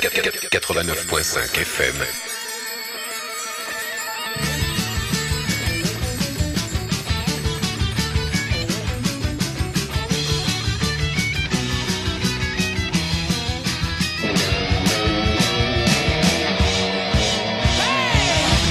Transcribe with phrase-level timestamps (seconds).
[0.00, 1.94] 89.5 FM.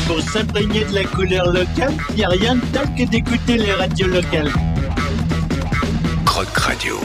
[0.06, 4.08] Pour s'imprégner de la couleur locale, y a rien de tel que d'écouter les radios
[4.08, 4.52] locales.
[6.24, 7.00] Croc Radio.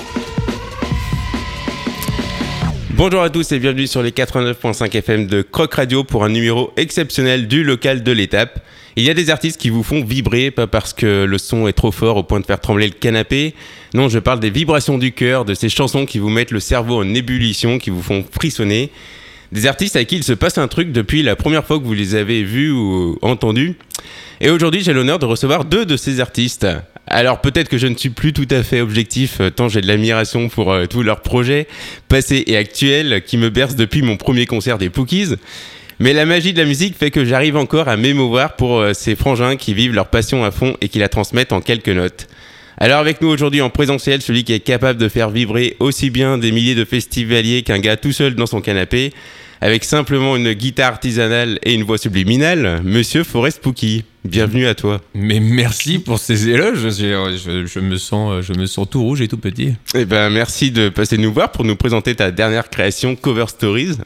[3.03, 6.71] Bonjour à tous et bienvenue sur les 89.5 FM de Croc Radio pour un numéro
[6.77, 8.63] exceptionnel du local de l'étape.
[8.95, 11.73] Il y a des artistes qui vous font vibrer, pas parce que le son est
[11.73, 13.55] trop fort au point de faire trembler le canapé.
[13.95, 17.01] Non, je parle des vibrations du cœur, de ces chansons qui vous mettent le cerveau
[17.01, 18.91] en ébullition, qui vous font frissonner.
[19.51, 21.95] Des artistes à qui il se passe un truc depuis la première fois que vous
[21.95, 23.77] les avez vus ou entendus.
[24.43, 26.67] Et aujourd'hui, j'ai l'honneur de recevoir deux de ces artistes.
[27.13, 29.89] Alors peut-être que je ne suis plus tout à fait objectif, euh, tant j'ai de
[29.89, 31.67] l'admiration pour euh, tous leurs projets,
[32.07, 35.35] passés et actuels, qui me bercent depuis mon premier concert des Pookies.
[35.99, 39.17] Mais la magie de la musique fait que j'arrive encore à m'émouvoir pour euh, ces
[39.17, 42.29] frangins qui vivent leur passion à fond et qui la transmettent en quelques notes.
[42.79, 46.39] Alors avec nous aujourd'hui en présentiel, celui qui est capable de faire vibrer aussi bien
[46.39, 49.13] des milliers de festivaliers qu'un gars tout seul dans son canapé,
[49.61, 54.05] avec simplement une guitare artisanale et une voix subliminale, Monsieur Forest Pookie.
[54.25, 55.01] Bienvenue à toi.
[55.15, 56.81] Mais merci pour ces éloges.
[56.91, 59.75] Je, je- je me sens, je me sens tout rouge et tout petit.
[59.95, 63.97] Eh ben merci de passer nous voir pour nous présenter ta dernière création Cover Stories.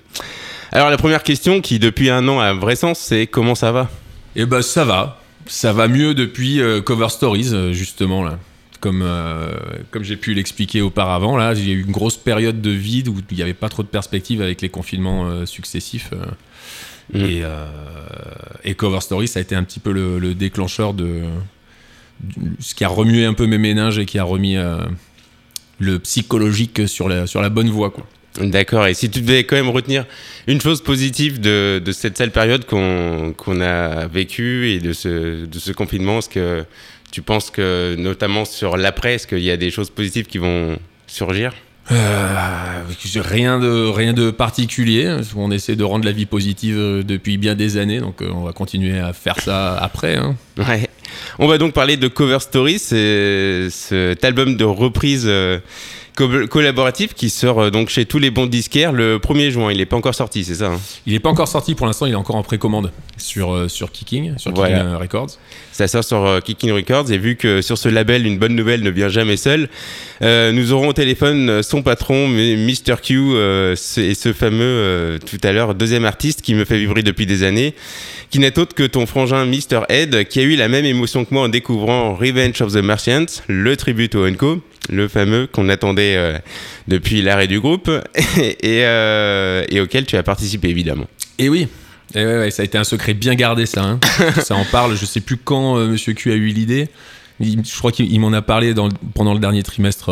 [0.70, 3.72] Alors la première question qui depuis un an a un vrai sens, c'est comment ça
[3.72, 3.90] va?
[4.36, 8.38] Et ben ça va, ça va mieux depuis euh, Cover Stories euh, justement là.
[8.84, 9.54] Comme, euh,
[9.90, 13.36] comme j'ai pu l'expliquer auparavant, là, j'ai eu une grosse période de vide où il
[13.36, 16.10] n'y avait pas trop de perspectives avec les confinements euh, successifs.
[16.12, 16.26] euh,
[17.12, 17.24] Mhm.
[17.24, 17.42] et,
[18.64, 21.22] et Cover Stories, ça a été un petit peu le, le déclencheur de
[22.58, 24.56] ce qui a remué un peu mes méninges et qui a remis
[25.78, 27.90] le psychologique sur la, sur la bonne voie.
[27.90, 28.06] Quoi.
[28.40, 30.06] D'accord, et si tu devais quand même retenir
[30.46, 35.44] une chose positive de, de cette sale période qu'on qu'on a vécue et de ce,
[35.44, 36.64] de ce confinement, est-ce que
[37.14, 40.76] tu penses que notamment sur l'après, est-ce qu'il y a des choses positives qui vont
[41.06, 41.52] surgir?
[41.92, 42.82] Euh,
[43.16, 45.18] rien de rien de particulier.
[45.36, 48.42] On essaie de rendre la vie positive euh, depuis bien des années, donc euh, on
[48.42, 50.16] va continuer à faire ça après.
[50.16, 50.34] hein.
[50.58, 50.88] Ouais.
[51.38, 55.60] On va donc parler de Cover Story, c'est cet album de reprise euh,
[56.16, 59.70] co- collaboratif qui sort euh, donc chez tous les bons disquaires le 1er juin.
[59.72, 60.80] Il n'est pas encore sorti, c'est ça hein?
[61.06, 63.90] Il n'est pas encore sorti pour l'instant, il est encore en précommande sur euh, sur
[63.92, 64.76] Kicking, sur Voilà.
[64.78, 65.30] Kicking euh, Records.
[65.72, 68.90] Ça sort sur Kicking Records et vu que sur ce label une bonne nouvelle ne
[68.90, 69.68] vient jamais seule,
[70.22, 75.38] euh, nous aurons au téléphone son patron, Mr Q, euh, et ce fameux euh, tout
[75.42, 77.74] à l'heure deuxième artiste qui me fait vibrer depuis des années,
[78.30, 81.34] qui n'est autre que ton frangin Mr Ed, qui a eu la même émotion que
[81.34, 84.60] moi en découvrant Revenge of the Martians, le tribute au Enco,
[84.90, 86.38] le fameux qu'on attendait euh,
[86.88, 87.90] depuis l'arrêt du groupe
[88.38, 91.06] et, euh, et auquel tu as participé évidemment.
[91.38, 91.66] Et oui.
[92.14, 93.82] Et ouais, ouais, ça a été un secret bien gardé ça.
[93.82, 93.98] hein.
[94.42, 94.96] ça en parle.
[94.96, 96.88] Je sais plus quand euh, Monsieur Q a eu l'idée.
[97.40, 100.10] Il- Je crois qu'il il m'en a parlé dans, pendant le dernier trimestre.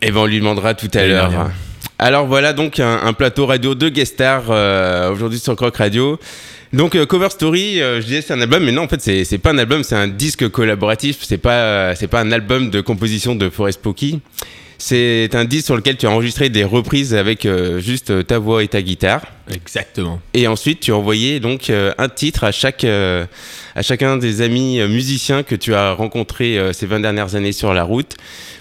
[0.00, 1.50] Et ben on lui demandera tout à l'heure.
[1.98, 6.18] Alors voilà donc un, un plateau radio de guest stars euh, aujourd'hui sur Croc Radio.
[6.72, 9.38] Donc euh, Cover Story, euh, je disais c'est un album, mais non en fait c'est
[9.38, 11.18] pas un album, c'est un disque collaboratif.
[11.22, 14.20] C'est pas c'est pas un album de composition de Forest Pookie.
[14.78, 18.38] C'est un disque sur lequel tu as enregistré des reprises avec euh, juste euh, ta
[18.38, 19.22] voix et ta guitare.
[19.52, 20.20] Exactement.
[20.32, 23.26] Et ensuite, tu as envoyé donc euh, un titre à chaque euh,
[23.76, 27.82] à chacun des amis musiciens que tu as rencontrés ces 20 dernières années sur la
[27.82, 28.16] route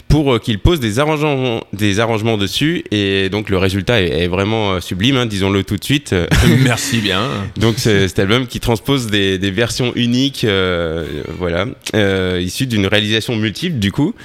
[0.08, 4.82] pour qu'ils posent des arrangements des arrangements dessus et donc le résultat est, est vraiment
[4.82, 6.16] sublime hein, disons-le tout de suite
[6.64, 7.30] Merci bien.
[7.58, 10.48] donc c'est cet album qui transpose des, des versions uniques
[11.38, 11.68] voilà
[12.40, 14.16] issues d'une réalisation multiple du coup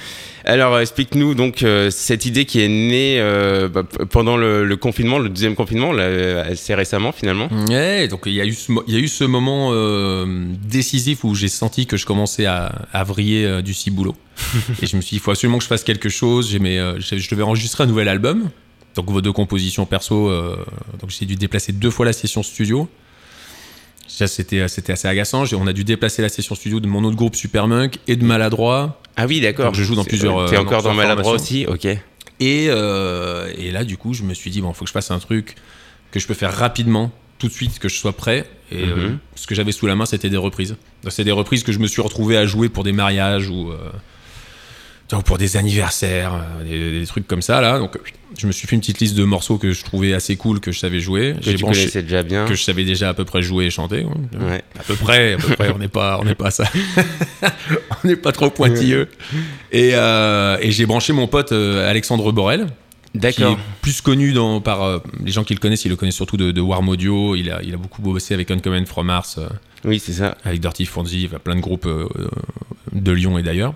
[0.48, 5.19] alors explique-nous donc euh, cette idée qui est née euh, bah, pendant le, le confinement
[5.19, 8.72] le deuxième confinement là, euh, assez récemment finalement Ouais, donc il y a eu ce,
[8.72, 10.25] mo- il y a eu ce moment euh,
[10.64, 14.16] décisif où j'ai senti que je commençais à, à vriller du ciboulot.
[14.82, 16.50] et je me suis dit, il faut absolument que je fasse quelque chose.
[16.50, 18.50] Je devais enregistrer un nouvel album.
[18.95, 20.30] Donc vos deux compositions perso.
[21.00, 22.89] donc j'ai dû déplacer deux fois la session studio.
[24.06, 25.45] Ça, c'était, c'était assez agaçant.
[25.53, 29.00] On a dû déplacer la session studio de mon autre groupe Supermunk et de Maladroit.
[29.18, 29.66] Ah oui, d'accord.
[29.66, 31.84] Donc, je joue dans C'est- plusieurs, T'es euh, encore dans Maladroit aussi Ok.
[31.84, 31.98] Et,
[32.70, 35.10] euh, et là, du coup, je me suis dit, bon, il faut que je fasse
[35.10, 35.56] un truc
[36.12, 38.47] que je peux faire rapidement, tout de suite, que je sois prêt.
[38.70, 38.92] Et Mhm.
[38.98, 40.76] euh, ce que j'avais sous la main, c'était des reprises.
[41.03, 43.70] Donc, C'est des reprises que je me suis retrouvé à jouer pour des mariages ou,
[43.72, 43.91] euh,
[45.25, 47.78] pour des anniversaires, euh, des, des trucs comme ça, là.
[47.78, 47.99] Donc,
[48.37, 50.71] je me suis fait une petite liste de morceaux que je trouvais assez cool, que
[50.71, 51.34] je savais jouer.
[51.43, 52.45] Que tu connaissais déjà bien.
[52.47, 54.05] que je savais déjà à peu près jouer et chanter.
[54.05, 54.39] ouais.
[54.45, 54.63] Ouais.
[54.78, 56.65] À peu près, à peu près, on n'est pas, on n'est pas ça.
[57.43, 59.09] on n'est pas trop pointilleux.
[59.72, 62.66] Et, euh, et j'ai branché mon pote euh, Alexandre Borel,
[63.13, 63.59] qui est D'accord.
[63.81, 66.51] plus connu dans, par euh, les gens qui le connaissent, ils le connaissent surtout de,
[66.53, 67.34] de Warm Audio.
[67.34, 69.41] Il a, il a beaucoup bossé avec Uncommon From Mars,
[69.84, 70.37] Oui, c'est ça.
[70.45, 71.89] avec Dirty Fonzie, enfin, plein de groupes
[72.93, 73.72] de Lyon et d'ailleurs.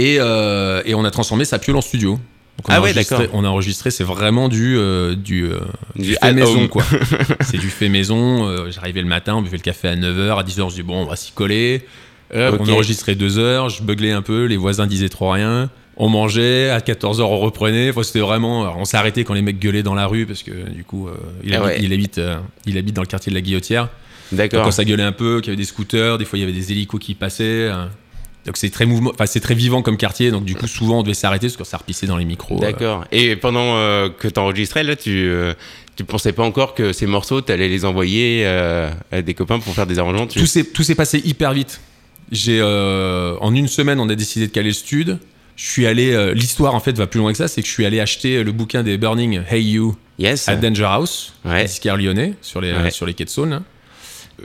[0.00, 2.12] Et, euh, et on a transformé sa piole en studio.
[2.12, 3.22] Donc on Ah a ouais, d'accord.
[3.32, 5.60] On a enregistré, c'est vraiment du, euh, du, euh,
[5.96, 6.68] Du du at fait maison, home.
[6.68, 6.84] quoi.
[7.40, 8.46] c'est du fait maison.
[8.48, 11.02] euh, J'arrivais le matin, on buvait le café à 9h, à 10h, je dis bon,
[11.02, 11.82] on va s'y coller.
[12.34, 12.60] Euh, Ok.
[12.64, 15.70] On enregistrait 2 heures, je beuglais un peu, les voisins disaient trop rien.
[15.96, 17.90] On mangeait, à 14h on reprenait.
[17.90, 18.62] Enfin, c'était vraiment.
[18.62, 21.08] alors, on s'est arrêté quand les mecs gueulaient dans la rue parce que du coup,
[21.08, 21.14] euh,
[21.44, 21.78] il, Ah ouais.
[21.82, 22.36] il, habite, euh,
[22.66, 23.88] il habite dans le quartier de la Guillotière.
[24.32, 24.62] D'accord.
[24.64, 26.52] quand ça gueulait un peu, qu'il y avait des scooters, des fois il y avait
[26.52, 27.42] des hélicos qui passaient.
[27.68, 27.86] euh,
[28.46, 30.30] donc c'est très mouvement, enfin c'est très vivant comme quartier.
[30.30, 32.56] Donc du coup souvent on devait s'arrêter parce que ça repissait dans les micros.
[32.56, 32.60] euh.
[32.60, 33.04] D'accord.
[33.12, 35.52] Et pendant euh, que tu enregistrais, là, tu, euh,
[35.96, 39.58] tu pensais pas encore que ces morceaux, tu allais les envoyer euh, à des copains
[39.58, 41.80] pour faire des arrangements tu- Tout s'est tout s'est passé hyper vite.
[42.32, 45.18] J'ai en une semaine on a décidé de caler le stud.
[45.56, 46.32] Je suis allé.
[46.34, 48.52] L'histoire en fait va plus loin que ça, c'est que je suis allé acheter le
[48.52, 50.48] bouquin des Burning Hey You Yes.
[50.48, 51.64] à Danger House, Ouais.
[51.64, 52.90] disquaire lyonnais sur les Ouais.
[52.90, 53.50] sur les quais de Saône.
[53.50, 53.62] là.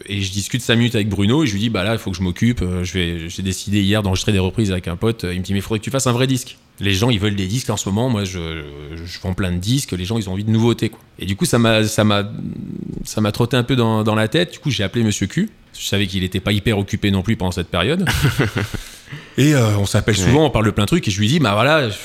[0.08, 2.12] Et je discute 5 minutes avec Bruno et je lui dis bah là il faut
[2.12, 2.62] que je m'occupe.
[2.62, 5.26] euh, Je vais j'ai décidé hier d'enregistrer des reprises avec un pote.
[5.30, 6.58] Il me dit mais il faudrait que tu fasses un vrai disque.
[6.80, 8.10] Les gens ils veulent des disques en ce moment.
[8.10, 8.64] Moi je,
[9.22, 9.92] vends plein de disques.
[9.94, 11.00] Les gens ils ont envie de nouveautés quoi.
[11.20, 12.30] Et du coup ça m'a ça m'a
[13.04, 14.54] ça m'a trotté un peu dans, dans la tête.
[14.54, 15.50] Du coup j'ai appelé Monsieur Q.
[15.78, 18.06] Je savais qu'il était pas hyper occupé non plus pendant cette période.
[19.38, 21.40] Et euh, on s'appelle souvent, on parle de plein de trucs, et je lui dis,
[21.40, 21.96] bah voilà, je,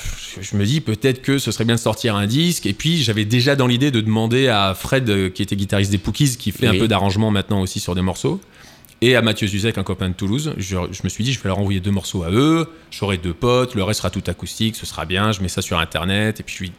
[0.40, 2.66] je me dis peut-être que ce serait bien de sortir un disque.
[2.66, 5.98] Et puis j'avais déjà dans l'idée de demander à Fred, euh, qui était guitariste des
[5.98, 6.76] Pookies, qui fait Oui.
[6.76, 8.40] un peu d'arrangement maintenant aussi sur des morceaux,
[9.02, 10.52] et à Mathieu Zuzek, un copain de Toulouse.
[10.58, 13.32] Je, je me suis dit, je vais leur envoyer deux morceaux à eux, j'aurai deux
[13.32, 16.40] potes, le reste sera tout acoustique, ce sera bien, je mets ça sur internet.
[16.40, 16.72] Et puis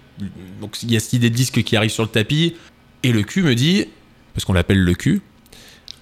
[0.59, 2.55] donc il y a cette idée de disque qui arrive sur le tapis,
[3.03, 3.85] et le cul me dit,
[4.35, 5.21] parce qu'on l'appelle le cul,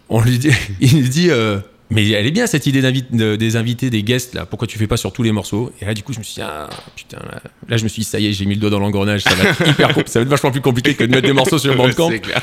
[0.10, 0.50] on lui dit,
[0.82, 1.60] il lui dit, euh,
[1.92, 4.46] mais elle est bien cette idée de- des invités, des guests là.
[4.46, 5.72] Pourquoi tu fais pas sur tous les morceaux?
[5.82, 8.02] Et là, du coup, je me suis dit, ah putain, là, là, je me suis
[8.02, 9.24] dit, ça y est, j'ai mis le doigt dans l'engrenage.
[9.24, 11.58] Ça va être hyper, ça va être vachement plus compliqué que de mettre des morceaux
[11.58, 12.10] sur le bandcamp.
[12.22, 12.42] Clair.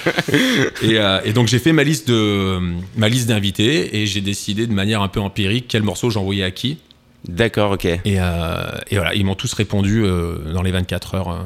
[0.82, 2.58] Et, euh, et donc j'ai fait ma liste de
[2.96, 6.50] ma liste d'invités et j'ai décidé de manière un peu empirique quel morceau j'envoyais à
[6.50, 6.78] qui.
[7.28, 7.84] D'accord, ok.
[7.84, 11.28] Et, euh, et voilà, ils m'ont tous répondu euh, dans les 24 heures.
[11.30, 11.38] euh.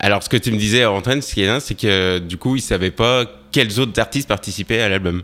[0.00, 2.60] Alors, ce que tu me disais, Antoine, ce qui est c'est que du coup, ils
[2.60, 5.22] savaient pas quels autres artistes participaient à l'album.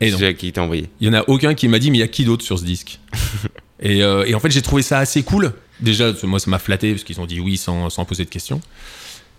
[0.00, 0.88] Et donc, qui t'a envoyé.
[1.00, 2.58] Il y en a aucun qui m'a dit, mais il y a qui d'autre sur
[2.58, 3.00] ce disque
[3.80, 5.52] et, euh, et en fait, j'ai trouvé ça assez cool.
[5.80, 8.60] Déjà, moi, ça m'a flatté parce qu'ils ont dit oui sans, sans poser de questions.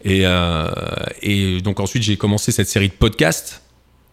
[0.03, 0.67] Et, euh,
[1.21, 3.61] et donc ensuite, j'ai commencé cette série de podcasts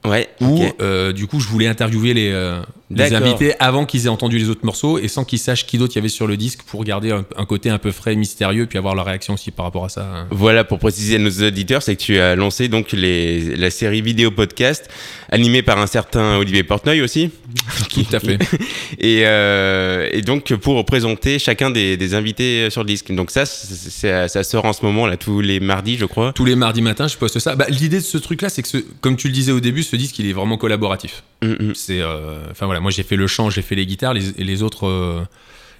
[0.04, 2.60] Ouais, où, euh, du coup, je voulais interviewer les,
[2.90, 5.92] les invités avant qu'ils aient entendu les autres morceaux et sans qu'ils sachent qui d'autre
[5.94, 8.66] il y avait sur le disque pour garder un, un côté un peu frais, mystérieux,
[8.66, 10.02] puis avoir leur réaction aussi par rapport à ça.
[10.02, 10.26] hein.
[10.30, 14.00] Voilà, pour préciser à nos auditeurs, c'est que tu as lancé donc les, la série
[14.00, 14.88] vidéo podcast
[15.30, 17.30] animée par un certain Olivier Portnoy aussi.
[17.92, 18.38] Tout à fait.
[18.98, 23.12] Et, euh, et donc pour présenter chacun des, des invités sur le disque.
[23.14, 26.32] Donc ça, ça sort en ce moment là tous les mardis, je crois.
[26.32, 27.54] Tous les mardis matins, je poste ça.
[27.56, 29.96] Bah, L'idée de ce truc-là, c'est que, ce- comme tu le disais au début, ce
[29.96, 31.22] disque, il est vraiment collaboratif.
[31.42, 31.72] Mm, mm.
[31.74, 34.44] C'est, euh, enfin voilà, moi j'ai fait le chant, j'ai fait les guitares, les, et
[34.44, 35.22] les autres, euh,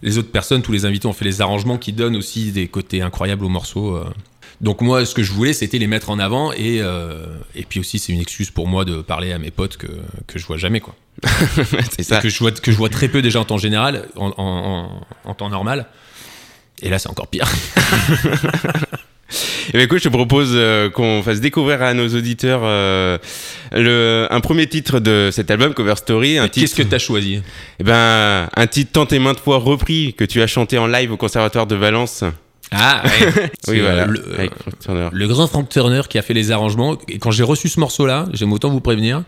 [0.03, 3.03] les autres personnes, tous les invités ont fait les arrangements qui donnent aussi des côtés
[3.03, 3.97] incroyables aux morceaux.
[3.97, 4.05] euh.
[4.61, 7.79] Donc moi, ce que je voulais, c'était les mettre en avant, et euh, et puis
[7.79, 9.87] aussi c'est une excuse pour moi de parler à mes potes que
[10.27, 10.97] que je vois jamais quoi,
[11.97, 12.21] c'est ça.
[12.21, 15.07] que je vois que je vois très peu déjà en temps général, en, en, en-
[15.31, 15.87] en temps normal.
[16.83, 17.49] Et là, c'est encore pire.
[19.69, 23.19] Et ben écoute, je te propose euh, qu'on fasse découvrir à nos auditeurs euh,
[23.73, 26.39] le, un premier titre de cet album, Cover Story.
[26.39, 27.43] Un Qu'est-ce que titre, t'as choisi?
[27.79, 31.13] Eh ben, un titre tant et maintes fois repris que tu as chanté en live
[31.13, 32.25] au Conservatoire de Valence.
[32.71, 33.51] Ah, ouais.
[33.69, 34.07] Oui, voilà.
[34.07, 35.09] le, avec Frank Turner.
[35.13, 36.97] le grand Frank Turner qui a fait les arrangements.
[37.09, 39.23] Et quand j'ai reçu ce morceau-là, j'aime autant vous prévenir.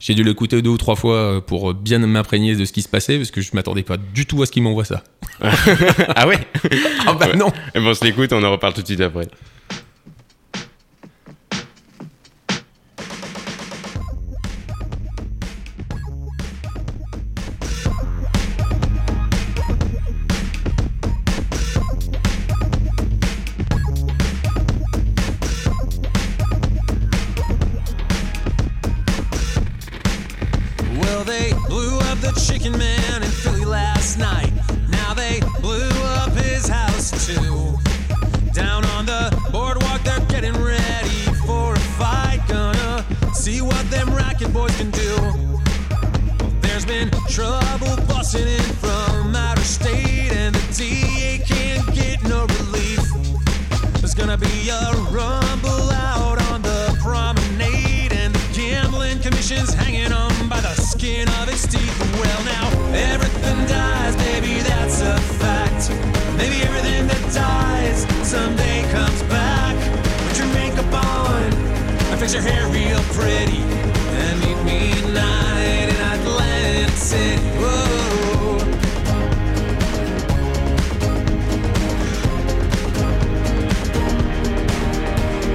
[0.00, 2.88] J'ai dû l'écouter deux ou trois fois euh, pour bien m'imprégner de ce qui se
[2.88, 5.04] passait parce que je m'attendais pas du tout à ce qu'il m'envoie ça.
[5.42, 6.38] ah ouais
[7.06, 9.28] Ah bah non Eh ben, on se l'écoute, on en reparle tout de suite après.
[72.30, 77.40] Fix your hair real pretty, and meet me tonight in Atlantic.
[77.58, 78.56] Whoa.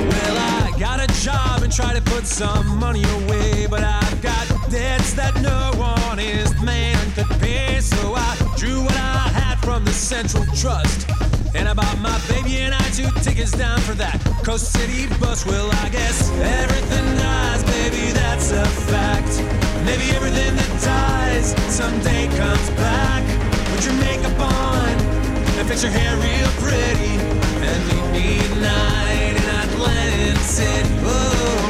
[0.09, 4.47] Well, I got a job and try to put some money away, but I've got
[4.69, 7.79] debts that no one honest man could pay.
[7.79, 11.09] So I drew what I had from the Central Trust.
[11.53, 15.43] And I bought my baby and I two tickets down for that Coast City bus.
[15.43, 19.41] Well, I guess everything dies, baby, that's a fact.
[19.83, 23.23] Maybe everything that dies someday comes back.
[23.71, 24.89] Put your makeup on
[25.57, 27.17] and fix your hair real pretty.
[27.65, 30.89] And meet me tonight in Atlantic City.
[31.01, 31.64] Oh.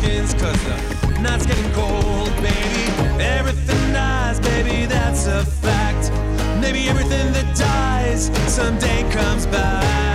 [0.00, 3.22] Stockings, cause the night's getting cold, baby.
[3.22, 6.10] Everything dies, baby, that's a fact.
[6.60, 10.09] Maybe everything that dies someday comes back.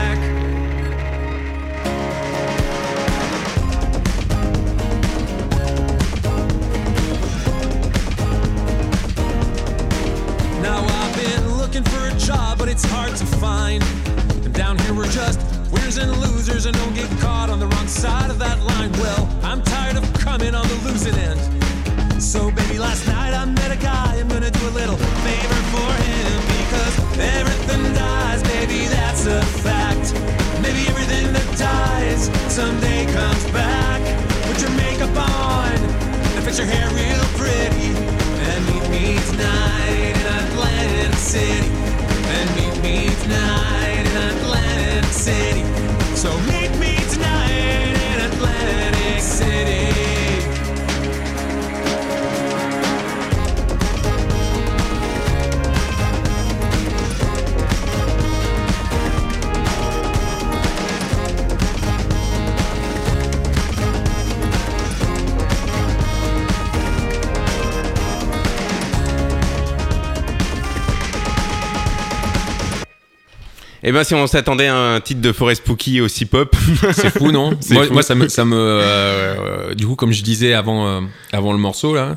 [73.87, 76.55] Eh ben, si on s'attendait à un titre de Forest Spooky aussi pop.
[76.93, 77.51] C'est fou, non?
[77.69, 77.93] Moi, fou.
[77.93, 81.01] moi, ça me, ça me euh, euh, du coup, comme je disais avant, euh,
[81.31, 82.15] avant le morceau là,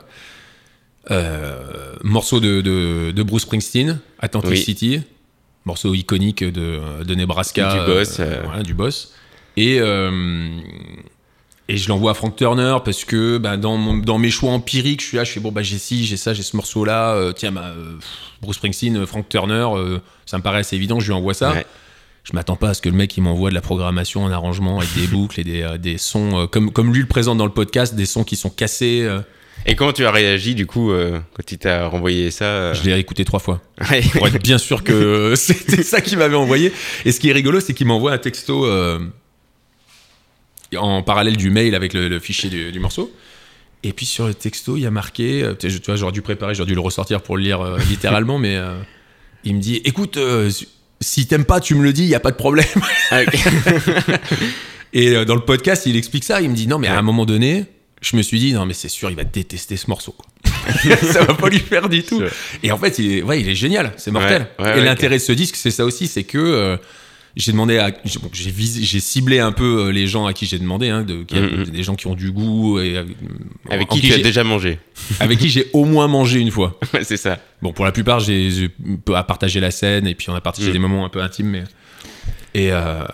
[1.11, 4.57] euh, morceau de, de, de Bruce Springsteen, Atlantic Oui.
[4.57, 5.03] City,
[5.67, 9.13] morceau iconique de, de Nebraska, Du Boss, voilà, du boss,
[9.59, 9.79] et
[11.69, 15.03] et je l'envoie à Frank Turner parce que bah, dans, mon- dans mes choix empiriques,
[15.03, 17.33] je suis là, je fais bon bah j'ai ci, j'ai ça, j'ai ce morceau là,
[17.37, 17.93] tiens bah, euh,
[18.41, 21.53] Bruce Springsteen, euh, Frank Turner, euh, ça me paraît assez évident, je lui envoie ça.
[21.53, 21.67] Ouais.
[22.25, 24.79] Je m'attends pas à ce que le mec il m'envoie de la programmation en arrangement
[24.81, 27.47] avec des boucles et des, euh, des sons euh, comme comme lui le présente dans
[27.47, 29.01] le podcast, des sons qui sont cassés.
[29.03, 29.21] euh.
[29.67, 32.75] Et comment tu as réagi du coup euh, quand il t'a renvoyé ça euh?
[32.75, 33.61] Je l'ai réécouté trois fois
[33.91, 34.03] Ouais.
[34.13, 36.73] pour être bien sûr que c'était ça qu'il m'avait envoyé.
[37.05, 39.01] Et ce qui est rigolo, c'est qu'il m'envoie un texto euh,
[40.77, 43.13] en parallèle du mail avec le, le fichier du, du morceau.
[43.85, 46.55] Et puis sur le texto, il y a marqué, euh, tu vois, j'aurais dû préparer,
[46.55, 48.75] j'aurais dû le ressortir pour le lire euh, littéralement, mais euh,
[49.45, 50.19] il me dit, écoute,
[51.01, 52.67] si t'aimes pas, tu me le dis, il y a pas de problème.
[54.93, 56.41] Et dans le podcast, il explique ça.
[56.41, 57.67] Il me dit non, mais à un moment donné,
[58.01, 60.13] je me suis dit non, mais c'est sûr, il va détester ce morceau.
[60.13, 60.27] quoi.
[61.13, 62.23] ça va pas lui faire du tout.
[62.63, 64.49] Et en fait, il est, ouais, il est génial, c'est mortel.
[64.59, 66.79] Ouais, Et l'intérêt de ce disque, c'est ça aussi, c'est que
[67.39, 68.29] j'ai demandé à, j'ai- bon,
[69.01, 71.65] ciblé un peu euh, les gens à qui j'ai demandé, hein, de, qui- Mhm.
[71.67, 72.99] des gens qui ont du goût et
[73.71, 74.79] Avec en qui tu as j'ai- déjà mangé
[75.21, 76.79] avec qui j'ai au moins mangé une fois.
[77.03, 77.39] C'est ça.
[77.63, 78.71] Bon, pour la plupart, j'ai
[79.15, 80.73] à partager la scène et puis on a partagé Mm.
[80.73, 81.65] des moments un peu intimes, mais
[82.55, 83.05] et euh,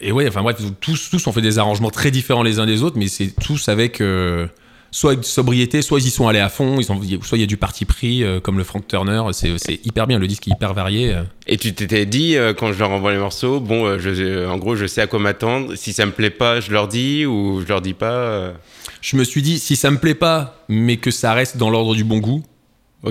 [0.00, 2.82] et ouais, enfin bref, tous tous ont fait des arrangements très différents les uns des
[2.82, 4.46] autres, mais c'est tous avec euh,
[4.92, 7.44] soit avec sobriété, soit ils y sont allés à fond, ils ont, soit il y
[7.44, 10.46] a du parti pris euh, comme le Frank Turner, c'est c'est hyper bien, le disque
[10.46, 11.12] est hyper varié.
[11.14, 11.22] euh.
[11.48, 14.76] Et tu t'étais dit euh, quand je leur envoie les morceaux, bon, je, en gros,
[14.76, 15.74] je sais à quoi m'attendre.
[15.74, 18.52] Si ça me plaît pas, je leur dis ou je leur dis pas.
[19.00, 21.94] Je me suis dit si ça me plaît pas, mais que ça reste dans l'ordre
[21.96, 22.44] du bon goût,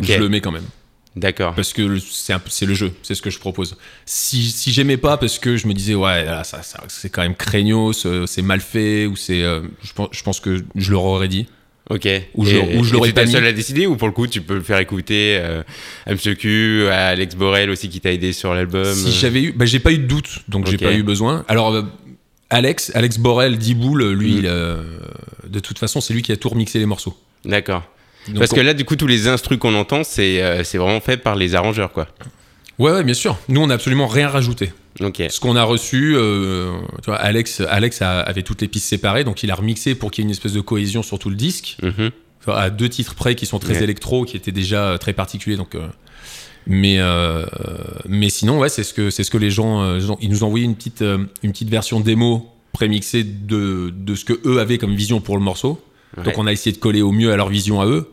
[0.02, 0.64] je le mets quand même.
[1.18, 1.54] D'accord.
[1.56, 3.76] parce que c'est un peu- c'est le jeu, c'est ce que je propose.
[4.06, 7.22] Si, si j'aimais pas parce que je me disais ouais là, ça, ça- c'est quand
[7.22, 11.28] même craignos, c'est mal fait ou c'est, je, pense, je pense que je leur aurais
[11.28, 11.48] dit.
[11.94, 12.08] Ok.
[12.36, 13.32] Ou je- Et- ou je l'aurais tu pas mis.
[13.32, 15.62] seul à décider ou pour le coup tu peux le faire écouter euh,
[16.06, 18.94] à Monsieur Q, à Alex Borel aussi qui t'a aidé sur l'album.
[18.94, 21.44] Si j'avais eu, bah, j'ai pas eu de doute, donc j'ai pas eu besoin.
[21.48, 21.82] Alors euh,
[22.50, 24.38] Alex, Alex Borel, Diboul, lui, Mm.
[24.40, 24.84] il, euh,
[25.48, 27.16] de toute façon, c'est lui qui a tout remixé les morceaux.
[27.46, 27.84] D'accord.
[28.38, 31.00] Parce on- que là, du coup, tous les instrus qu'on entend, c'est euh, c'est vraiment
[31.02, 32.08] fait par les arrangeurs, quoi.
[32.80, 33.38] ouais, ouais, bien sûr.
[33.50, 34.72] Nous, on a absolument rien rajouté.
[35.30, 39.24] Ce qu'on a reçu, euh, tu vois, Alex, Alex a- avait toutes les pistes séparées,
[39.24, 41.36] donc il a remixé pour qu'il y ait une espèce de cohésion sur tout le
[41.36, 42.12] disque, Mhm.
[42.48, 43.84] À deux titres près qui sont très Ouais.
[43.84, 45.58] électro, qui étaient déjà euh, très particuliers.
[45.58, 45.88] Donc, euh,
[46.66, 47.46] mais, euh,
[48.10, 50.66] mais sinon, ouais, c'est ce que c'est ce que les gens, ils nous ont envoyé
[50.66, 55.22] une petite une petite version démo prémixée de de ce que eux avaient comme vision
[55.22, 55.84] pour le morceau.
[56.18, 56.24] Ouais.
[56.24, 58.10] Donc on a essayé de coller au mieux à leur vision à eux,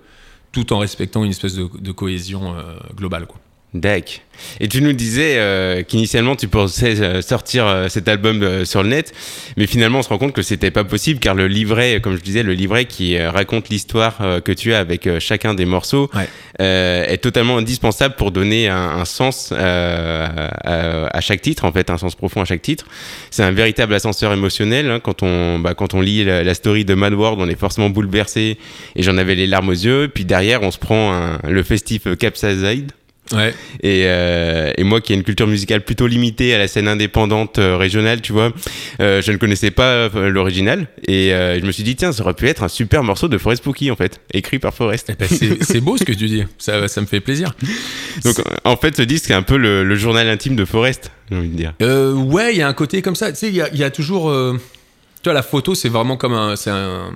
[0.53, 2.55] tout en respectant une espèce de, de cohésion
[2.97, 3.27] globale.
[3.27, 3.41] Quoi.
[3.81, 4.23] Dac.
[4.61, 8.85] Et tu nous disais euh, qu'initialement tu pensais euh, sortir euh, cet album euh, sur
[8.85, 9.13] le net,
[9.57, 12.23] mais finalement on se rend compte que c'était pas possible car le livret, comme je
[12.23, 16.29] disais, le livret qui raconte l'histoire que tu as avec chacun des morceaux Ouais.
[16.61, 20.29] euh, est totalement indispensable pour donner un, un sens euh,
[20.65, 22.87] à, à chaque titre, en fait, un sens profond à chaque titre.
[23.33, 24.89] C'est un véritable ascenseur émotionnel.
[24.89, 27.59] hein, quand on bah, quand on lit la, la story de Mad World, on est
[27.59, 28.57] forcément bouleversé
[28.95, 30.09] et j'en avais les larmes aux yeux.
[30.15, 32.93] Puis derrière, on se prend un- le festif Capsazide.
[33.33, 33.53] Ouais.
[33.83, 37.59] Et, euh, et moi qui ai une culture musicale plutôt limitée à la scène indépendante
[37.59, 38.53] euh, régionale, tu vois,
[39.01, 40.87] euh, je ne connaissais pas l'original.
[41.07, 43.63] Et je me suis dit, tiens, ça aurait pu être un super morceau de Forest
[43.63, 45.11] Spooky, en fait, écrit par Forest.
[45.11, 45.29] Eh ben,
[45.61, 46.45] c'est beau ce que tu dis.
[46.59, 47.55] Ça, ça me fait plaisir.
[48.25, 51.37] Donc en fait, ce disque, c'est un peu le, le journal intime de Forest, j'ai
[51.37, 51.75] envie de dire.
[51.81, 53.31] Ouais, il y a un côté comme ça.
[53.33, 54.33] Tu sais, il y a, il y a toujours.
[54.55, 57.11] tu vois, la photo, c'est vraiment comme un, c'est un,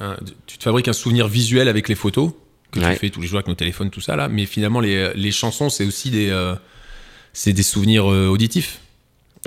[0.00, 2.30] un- Tu te fabriques un souvenir visuel avec les photos
[2.72, 2.92] que Ouais.
[2.94, 4.28] tu fais tous les jours avec nos téléphones, tout ça là.
[4.28, 6.54] Mais finalement, les, les chansons, c'est aussi des, euh,
[7.32, 8.80] c'est des souvenirs euh, auditifs.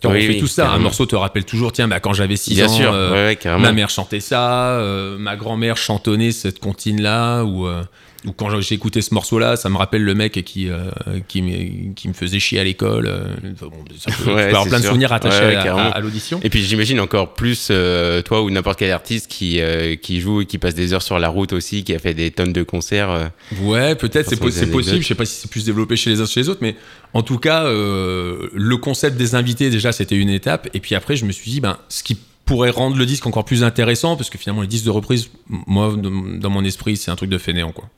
[0.01, 0.71] Tu vois, Oui, on fait oui, tout ça.
[0.71, 3.25] Un morceau te rappelle toujours, tiens, bah, quand j'avais 6 Bien ans, sûr, euh, ouais,
[3.27, 3.63] ouais, carrément.
[3.63, 7.83] ma mère chantait ça, euh, ma grand-mère chantonnait cette comptine là, ou, euh,
[8.25, 10.91] ou quand j'ai écouté ce morceau là, ça me rappelle le mec qui, euh,
[11.27, 13.07] qui, me- qui me faisait chier à l'école.
[13.07, 15.55] euh, enfin, bon, ça peut, tu peux Ouais, avoir c'est plein de souvenirs attachés Ouais,
[15.55, 15.91] à- à, carrément.
[15.91, 16.39] à l'audition.
[16.43, 20.41] Et puis j'imagine encore plus euh, toi ou n'importe quel artiste qui, euh, qui joue
[20.41, 22.63] et qui passe des heures sur la route aussi, qui a fait des tonnes de
[22.63, 23.31] concerts.
[23.61, 25.01] Ouais, peut-être, c'est, po- possible.
[25.01, 26.75] Je sais pas si c'est plus développé chez les uns chez les autres, mais
[27.13, 30.69] en tout cas, le concept des invités, déjà, c'était une étape.
[30.73, 33.45] Et puis après, je me suis dit, ben, ce qui pourrait rendre le disque encore
[33.45, 37.15] plus intéressant, parce que finalement, les disques de reprise, moi, dans mon esprit, c'est un
[37.15, 37.89] truc de fainéant, quoi.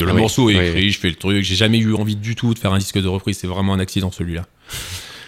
[0.00, 1.42] Le Ah oui, morceau est oui, écrit, je fais le truc.
[1.44, 3.38] J'ai jamais eu envie du tout de faire un disque de reprise.
[3.38, 4.46] C'est vraiment un accident, celui-là.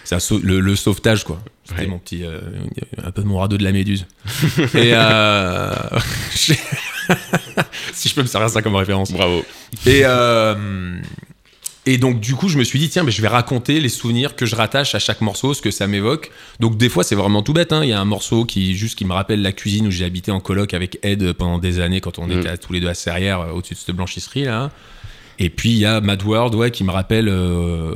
[0.03, 1.41] C'est sau- le, le sauvetage, quoi.
[1.63, 2.23] C'était mon petit.
[2.25, 2.39] euh,
[3.03, 4.05] un peu mon radeau de la méduse.
[4.75, 4.91] Et.
[4.93, 5.73] Euh,
[7.93, 9.11] si je peux me servir ça comme référence.
[9.11, 9.43] Bravo.
[9.85, 10.99] Et, euh,
[11.93, 14.35] et donc, du coup, je me suis dit, tiens, mais je vais raconter les souvenirs
[14.35, 16.31] que je rattache à chaque morceau, ce que ça m'évoque.
[16.59, 17.73] Donc, des fois, c'est vraiment tout bête.
[17.73, 17.81] hein.
[17.83, 20.31] Il y a un morceau qui, juste, qui me rappelle la cuisine où j'ai habité
[20.31, 22.31] en coloc avec Ed pendant des années quand on Mm.
[22.39, 24.71] était tous les deux à Serrières, euh, au-dessus de cette blanchisserie, là.
[25.39, 27.93] Et puis, il y a Mad World, ouais, qui me rappelle euh,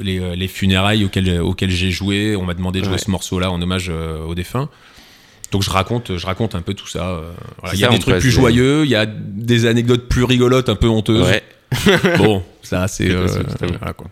[0.00, 2.34] les, les funérailles auxquelles, auxquelles j'ai joué.
[2.36, 2.98] On m'a demandé de jouer Ouais.
[2.98, 4.68] ce morceau-là en hommage euh, aux défunts.
[5.52, 7.08] Donc je raconte, je raconte un peu tout ça.
[7.10, 7.74] euh, voilà.
[7.74, 10.68] Il y a ça, des trucs plus joyeux, il y a des anecdotes plus rigolotes,
[10.68, 11.26] un peu honteuses.
[11.28, 11.42] Ouais.
[12.18, 13.10] Bon, ça c'est.
[13.10, 13.26] Euh,
[13.60, 14.08] voilà, quoi.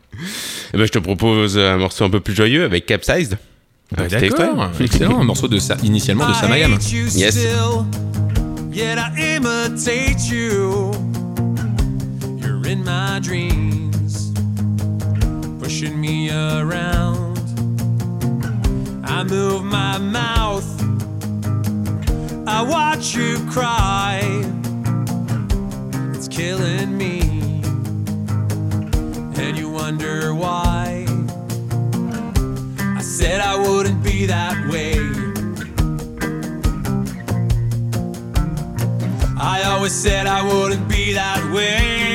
[0.73, 3.39] Eh ben, je te propose un morceau un peu plus joyeux avec Capsized.
[3.97, 4.07] Bah.
[4.09, 5.21] D'accord, excellent.
[5.21, 6.73] Un morceau de sa, initialement de Sam I Am.
[6.73, 7.35] I hate you Yes.
[7.37, 7.85] still,
[8.73, 10.93] yet I imitate you.
[12.39, 14.33] You're in my dreams,
[15.61, 17.39] pushing me around.
[19.05, 20.65] I move my mouth,
[22.47, 24.21] I watch you cry.
[26.15, 27.23] It's killing me,
[29.39, 31.07] and you wonder why.
[32.97, 34.95] I said I wouldn't be that way.
[39.41, 42.08] I always said I wouldn't be that way.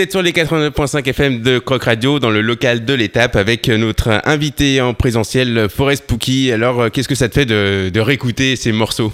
[0.00, 4.20] Êtes sur les 89.5 FM de Croc Radio dans le local de l'étape avec notre
[4.24, 6.52] invité en présentiel Forest Pookie.
[6.52, 9.12] Alors, euh, qu'est-ce que ça te fait de, de réécouter ces morceaux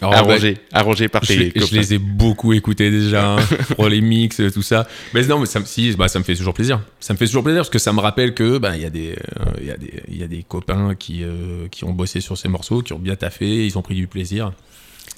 [0.00, 3.32] Alors, bah, arrangés, arrangés par je, tes les- je copains les ai beaucoup écoutés déjà,
[3.34, 3.36] hein,
[3.76, 4.86] pour les mix, euh, tout ça.
[5.14, 6.80] Mais non, mais ça, me- si, bah, ça me fait toujours plaisir.
[7.00, 8.90] Ça me fait toujours plaisir parce que ça me rappelle que bah, il y, a
[8.90, 12.20] des, euh, y, a des- il y a des copains qui, euh, qui ont bossé
[12.20, 14.52] sur ces morceaux, qui ont bien taffé, ils ont pris du plaisir.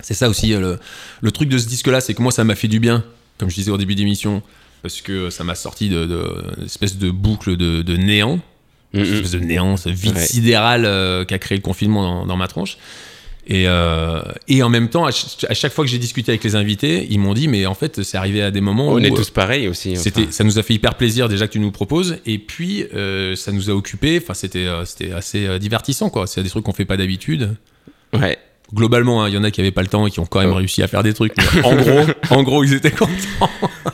[0.00, 0.78] C'est ça aussi euh, le,
[1.20, 3.04] le truc de ce disque-là, c'est que moi ça m'a fait du bien,
[3.38, 4.42] comme je disais au début d'émission,
[4.84, 6.22] parce que ça m'a sorti de, de
[6.58, 8.38] une espèce de boucle de, de néant,
[8.92, 10.24] Mm, une espèce de néant, ce vide Ouais.
[10.24, 12.76] sidéral euh, qu'a créé le confinement dans, dans ma tronche.
[13.48, 16.44] Et, euh, et en même temps, à, ch- à chaque fois que j'ai discuté avec
[16.44, 18.98] les invités, ils m'ont dit, mais en fait, c'est arrivé à des moments On où
[19.00, 19.90] est euh, tous pareils aussi.
[19.94, 20.00] enfin.
[20.00, 23.34] c'était, ça nous a fait hyper plaisir déjà que tu nous proposes, et puis euh,
[23.34, 24.20] ça nous a occupé.
[24.22, 26.28] Enfin, c'était, euh, c'était assez euh, divertissant, quoi.
[26.28, 27.56] C'est des trucs qu'on fait pas d'habitude.
[28.12, 28.38] Ouais.
[28.72, 30.40] Globalement, hein, il y en a qui avaient pas le temps et qui ont quand
[30.40, 30.54] même Oh.
[30.56, 31.32] réussi à faire des trucs.
[31.36, 32.00] mais en gros,
[32.30, 33.12] en gros, ils étaient contents.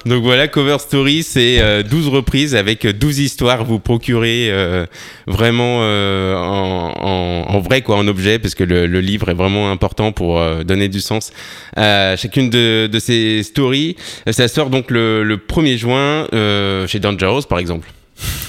[0.07, 3.65] Donc voilà, Cover Story, c'est euh, 12 reprises avec 12 histoires.
[3.65, 4.87] Vous procurez euh,
[5.27, 9.35] vraiment euh, en, en- en vrai, quoi, en objet, parce que le, le livre est
[9.35, 11.33] vraiment important pour euh, donner du sens
[11.77, 13.97] à chacune de, de ces stories.
[14.29, 17.91] Euh, Ça sort donc le, le 1er juin euh, chez Dangerous, par exemple.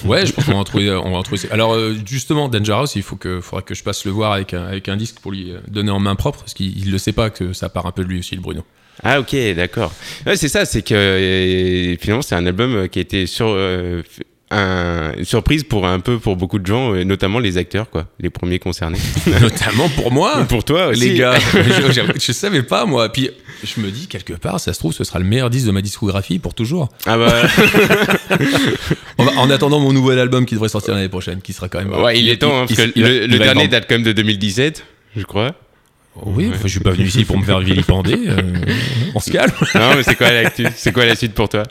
[0.05, 0.87] Ouais, je pense qu'on va en trouver.
[0.89, 1.23] euh, On va.
[1.51, 4.65] Alors euh, justement, Danger il faut que, faudra que je passe le voir avec un,
[4.65, 7.11] avec un disque pour lui euh, donner en main propre, parce qu'il il le sait
[7.13, 8.63] pas que ça part un peu de lui aussi, le Bruno.
[9.03, 9.93] Ah ok, d'accord.
[10.35, 13.47] C'est ça, c'est que finalement c'est un album qui a été sur,
[14.51, 18.05] un- une surprise pour un peu pour beaucoup de gens, et notamment les acteurs, quoi,
[18.19, 18.99] les premiers concernés.
[19.41, 20.43] Notamment pour moi.
[20.49, 20.99] pour toi aussi.
[21.09, 23.11] les gars, je, je- je savais pas moi.
[23.11, 23.29] Puis
[23.63, 25.81] je me dis quelque part, ça se trouve, ce sera le meilleur disque de ma
[25.81, 26.89] discographie pour toujours.
[27.05, 27.41] Ah bah.
[29.17, 31.93] Va- en attendant mon nouvel album qui devrait sortir l'année prochaine, qui sera quand même.
[31.93, 34.83] Ouais, il est temps, hein, parce que il- le, dernier date quand même de 2017,
[35.15, 35.53] je crois.
[36.15, 38.17] en- Oui, je suis pas venu ici pour me faire vilipender.
[38.27, 38.41] euh,
[39.15, 39.51] on se calme.
[39.75, 41.63] Non, mais c'est quoi l'actu C'est quoi la suite pour toi?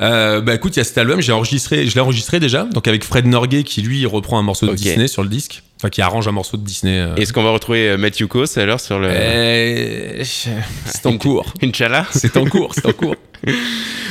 [0.00, 2.88] Euh, bah écoute, il y a cet album, j'ai enregistré, je l'ai enregistré déjà, donc
[2.88, 4.72] avec Fred Norgay qui lui reprend un morceau de.
[4.74, 6.98] Disney sur le disque, enfin qui arrange un morceau de Disney.
[6.98, 7.14] euh.
[7.16, 9.08] Est-ce qu'on va retrouver euh, Matthew Kos alors sur le.
[9.10, 11.52] Euh, c'est en cours.
[11.62, 13.16] Inch'Allah C'est en cours, c'est en cours.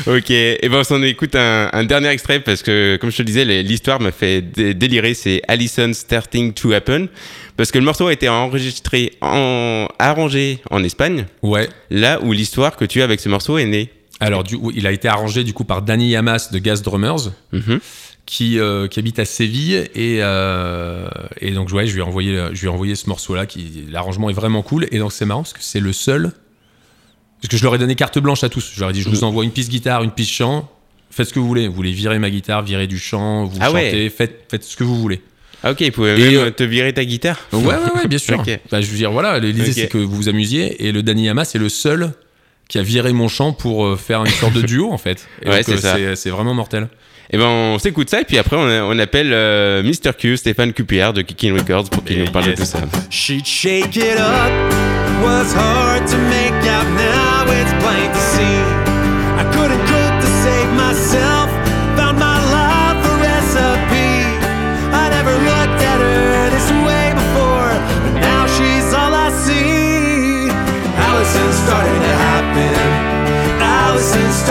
[0.08, 3.22] Ok, et ben on s'en écoute un, un dernier extrait parce que, comme je te
[3.22, 5.14] le disais, l'histoire m'a fait dé- délirer.
[5.14, 7.08] C'est Allison Starting to Happen
[7.56, 11.70] parce que le morceau a été enregistré, en, arrangé en Espagne, Ouais.
[11.92, 13.90] là où l'histoire que tu as avec ce morceau est née.
[14.22, 17.80] Alors, du, il a été arrangé du coup par Danny Yamas de Gas Drummers, Mhm.
[18.26, 19.90] qui, euh, qui habite à Séville.
[19.96, 21.10] Et, euh,
[21.42, 23.46] et donc, ouais, je lui ai envoyé, je lui ai envoyé ce morceau-là.
[23.46, 24.88] Qui, l'arrangement est vraiment cool.
[24.92, 26.32] Et donc, c'est marrant parce que c'est le seul.
[27.42, 28.72] Parce que je leur ai donné carte blanche à tous.
[28.76, 30.70] Je leur ai dit, je vous envoie une piste guitare, une piste chant.
[31.10, 31.68] Faites ce que vous voulez.
[31.68, 34.10] Vous voulez virer ma guitare, virer du chant, vous Ah chantez, ouais.
[34.16, 35.22] faites, faites ce que vous voulez.
[35.64, 37.38] Ah ok, il pouvait Et, même euh, te virer ta guitare.
[37.52, 38.44] Ouais, ouais, ouais, bien sûr.
[38.72, 40.86] Bah, je veux dire, voilà, l'idée c'est que vous vous amusiez.
[40.88, 42.14] Et le Danny Yamas, c'est le seul
[42.72, 45.28] qui a viré mon chant pour euh, faire une sorte de duo en fait.
[45.44, 46.16] Et Ouais, donc, c'est euh, ça.
[46.16, 46.88] c'est- vraiment mortel.
[47.34, 50.72] Et ben on s'écoute ça et puis après on, on appelle euh, Mr Q, Stéphane
[50.74, 52.80] Cupillard de Kicking Records pour qu'il Mais nous parle de tout ça.
[53.10, 54.52] She'd shake it up,
[55.24, 58.11] was hard to make out, now it's plain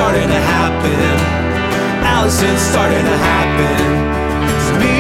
[0.01, 1.17] starting to happen,
[2.03, 3.85] Allison's starting to happen
[4.67, 4.97] to me.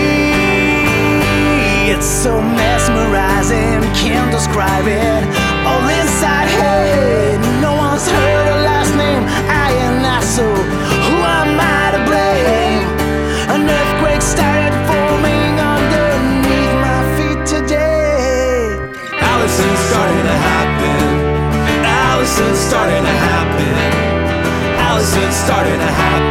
[1.90, 5.24] It's so mesmerizing, can't describe it.
[5.64, 9.24] All inside head, no one's heard her last name.
[9.48, 10.69] I am not so.
[25.40, 26.29] Starting to happen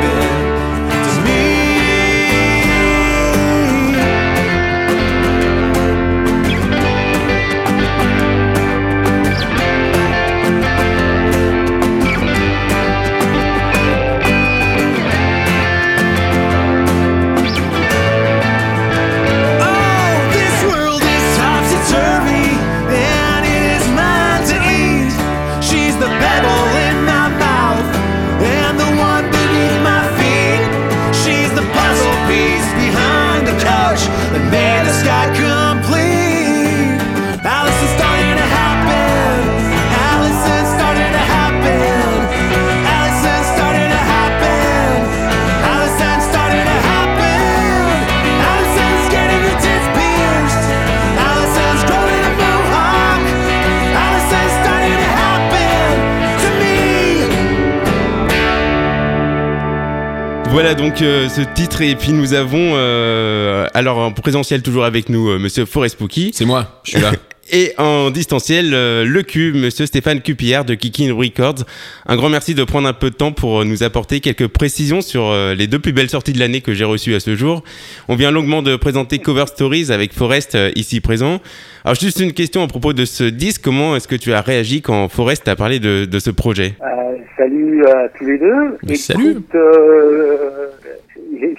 [60.79, 65.27] donc euh, ce titre et puis nous avons euh, alors en présentiel toujours avec nous
[65.27, 67.11] euh, Monsieur Forest Spooky C'est moi, je suis là.
[67.51, 71.65] et en distanciel euh, le Q, Monsieur Stéphane Cupillard de Kicking Records.
[72.05, 75.01] Un grand merci de prendre un peu de temps pour euh, nous apporter quelques précisions
[75.01, 77.63] sur euh, les deux plus belles sorties de l'année que j'ai reçues à ce jour.
[78.07, 81.39] On vient longuement de présenter Cover Stories avec Forest euh, ici présent.
[81.83, 84.81] Alors juste une question à propos de ce disque, comment est-ce que tu as réagi
[84.81, 86.75] quand Forest t'a parlé de, de ce projet?
[86.81, 88.77] Euh, salut à tous les deux.
[88.83, 88.95] Mais.
[88.95, 90.67] Écoute, euh,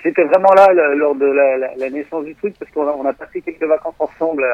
[0.02, 3.40] J'étais vraiment là lors de la, naissance du truc parce qu'on a, on a passé
[3.40, 4.44] quelques vacances ensemble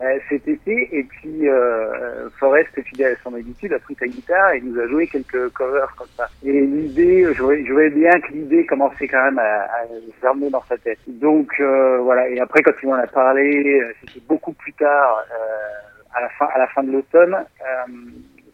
[0.00, 4.52] euh, cet été et puis euh, Forrest, fidèle à son habitude, a pris sa guitare
[4.52, 6.28] et nous a joué quelques covers comme ça.
[6.44, 9.86] Et l'idée, je voyais, bien que l'idée commençait quand même à, à
[10.22, 10.98] germer dans sa tête.
[11.08, 15.24] Donc euh, voilà, et après quand il m'en a parlé, euh, c'était beaucoup plus tard,
[15.32, 17.92] euh, à la fin, à la fin de l'automne, euh,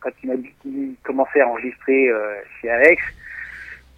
[0.01, 2.11] quand il m'a dit qu'il commençait à enregistrer
[2.61, 3.03] chez Alex.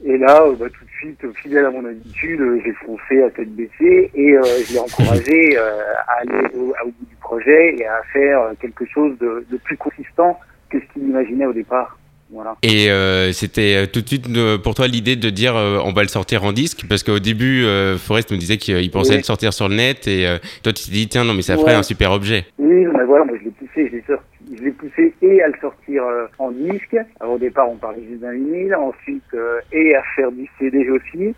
[0.07, 3.31] Et là, euh, bah, tout de suite, fidèle à mon habitude, euh, j'ai foncé à
[3.31, 5.71] tête baissée et euh, je l'ai encouragé euh,
[6.07, 9.57] à aller au, au bout du projet et à faire euh, quelque chose de, de
[9.57, 10.39] plus consistant
[10.69, 11.99] que ce qu'il imaginait au départ.
[12.31, 12.57] Voilà.
[12.63, 14.27] Et euh, c'était tout de suite
[14.63, 16.85] pour toi l'idée de dire euh, on va le sortir en disque?
[16.89, 19.17] Parce qu'au début euh, Forrest nous disait qu'il pensait Oui.
[19.19, 21.55] le sortir sur le net et euh, toi tu t'es dit tiens non mais ça
[21.55, 21.61] Ouais.
[21.61, 22.45] ferait un super objet.
[22.59, 25.49] Oui, mais voilà, moi je l'ai poussé, je l'ai sorti, je l'ai poussé et à
[25.49, 26.97] le sortir euh, en disque.
[27.21, 30.89] Alors au départ, on parlait juste d'un vinyle, ensuite euh, et à faire du CD
[30.91, 31.35] aussi.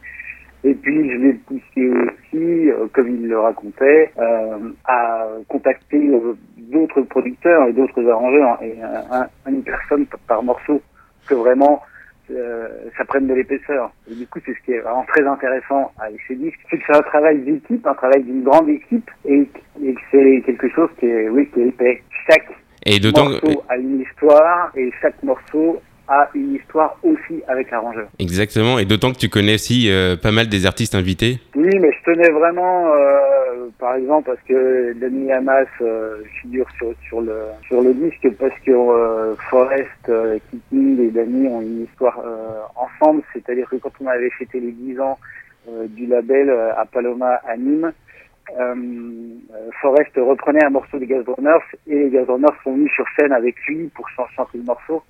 [0.64, 6.34] Et puis je l'ai poussé aussi, euh, comme il le racontait, euh, à contacter euh,
[6.56, 10.80] d'autres producteurs et d'autres arrangeurs et un- un- une personne par, par morceau,
[11.28, 11.82] que vraiment
[12.32, 12.66] euh,
[12.98, 13.92] ça prenne de l'épaisseur.
[14.10, 16.82] Et du coup, c'est ce qui est vraiment très intéressant avec ces disques, c'est que
[16.88, 19.46] c'est un travail d'équipe, un travail d'une grande équipe, et,
[19.84, 22.02] et que c'est quelque chose qui est, oui, qui est épais.
[22.28, 22.48] Chaque
[22.86, 28.06] Et d'autant morceau a une histoire, et chaque morceau a une histoire aussi avec l'arrangeur.
[28.20, 31.40] exactement et d'autant que tu connais aussi euh, pas mal des artistes invités.
[31.56, 36.92] Oui, mais je tenais vraiment, euh, par exemple, parce que Danny Hamas euh, figure sur,
[37.08, 41.82] sur, le, sur le disque, parce que euh, Forrest, euh, Kiki et Danny ont une
[41.84, 45.18] histoire euh, ensemble, c'est-à-dire que quand on avait fêté les 10 ans
[45.68, 47.92] euh, du label euh, à Paloma à Nîmes,
[48.58, 48.74] euh,
[49.54, 53.56] euh, Forrest reprenait un morceau des Gazbrunners et les Gazbrunners sont venus sur scène avec
[53.66, 55.02] lui pour chan- chanter le morceau.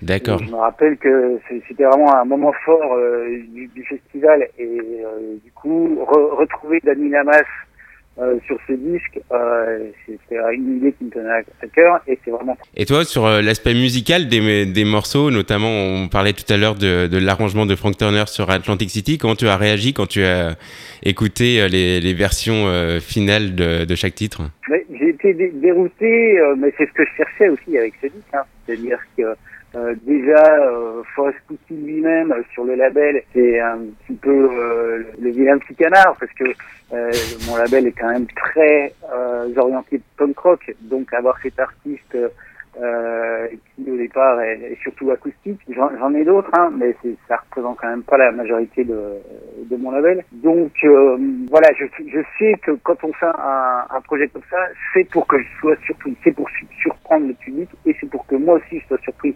[0.00, 0.38] D'accord.
[0.38, 5.36] Je me rappelle que c'était vraiment un moment fort euh, du, du festival et euh,
[5.44, 7.42] du coup re- retrouver Dani Lamas
[8.20, 12.30] euh, sur ce disque, euh, c'était une idée qui me tenait à cœur et c'est
[12.30, 16.56] vraiment Et toi sur euh, l'aspect musical des, des morceaux, notamment on parlait tout à
[16.56, 20.06] l'heure de, de l'arrangement de Frank Turner sur Atlantic City, comment tu as réagi quand
[20.06, 20.56] tu as
[21.02, 24.42] écouté euh, les, les versions euh, finales de, de chaque titre?
[24.68, 28.34] J'ai été dé- dérouté, mais c'est ce que je cherchais aussi avec ce disque.
[28.34, 28.42] Hein.
[28.66, 29.22] C'est-à-dire que
[29.78, 35.04] euh, déjà, euh, Forrest Pucci lui-même, euh, sur le label, c'est un petit peu euh,
[35.20, 36.44] le vilain petit canard, parce que
[36.92, 37.10] euh,
[37.46, 40.74] mon label est quand même très euh, orienté punk rock.
[40.80, 42.16] Donc avoir cet artiste
[42.80, 46.94] euh, qui au départ est, surtout acoustique, j'en ai d'autres, hein, mais
[47.28, 49.14] ça représente quand même pas la majorité de,
[49.70, 50.24] de mon label.
[50.32, 51.16] Donc euh,
[51.50, 54.58] voilà, je, je sais que quand on fait un, un projet comme ça,
[54.92, 58.26] c'est pour que je sois surpris, c'est pour su- surprendre le public et c'est pour
[58.26, 59.34] que moi aussi je sois surpris.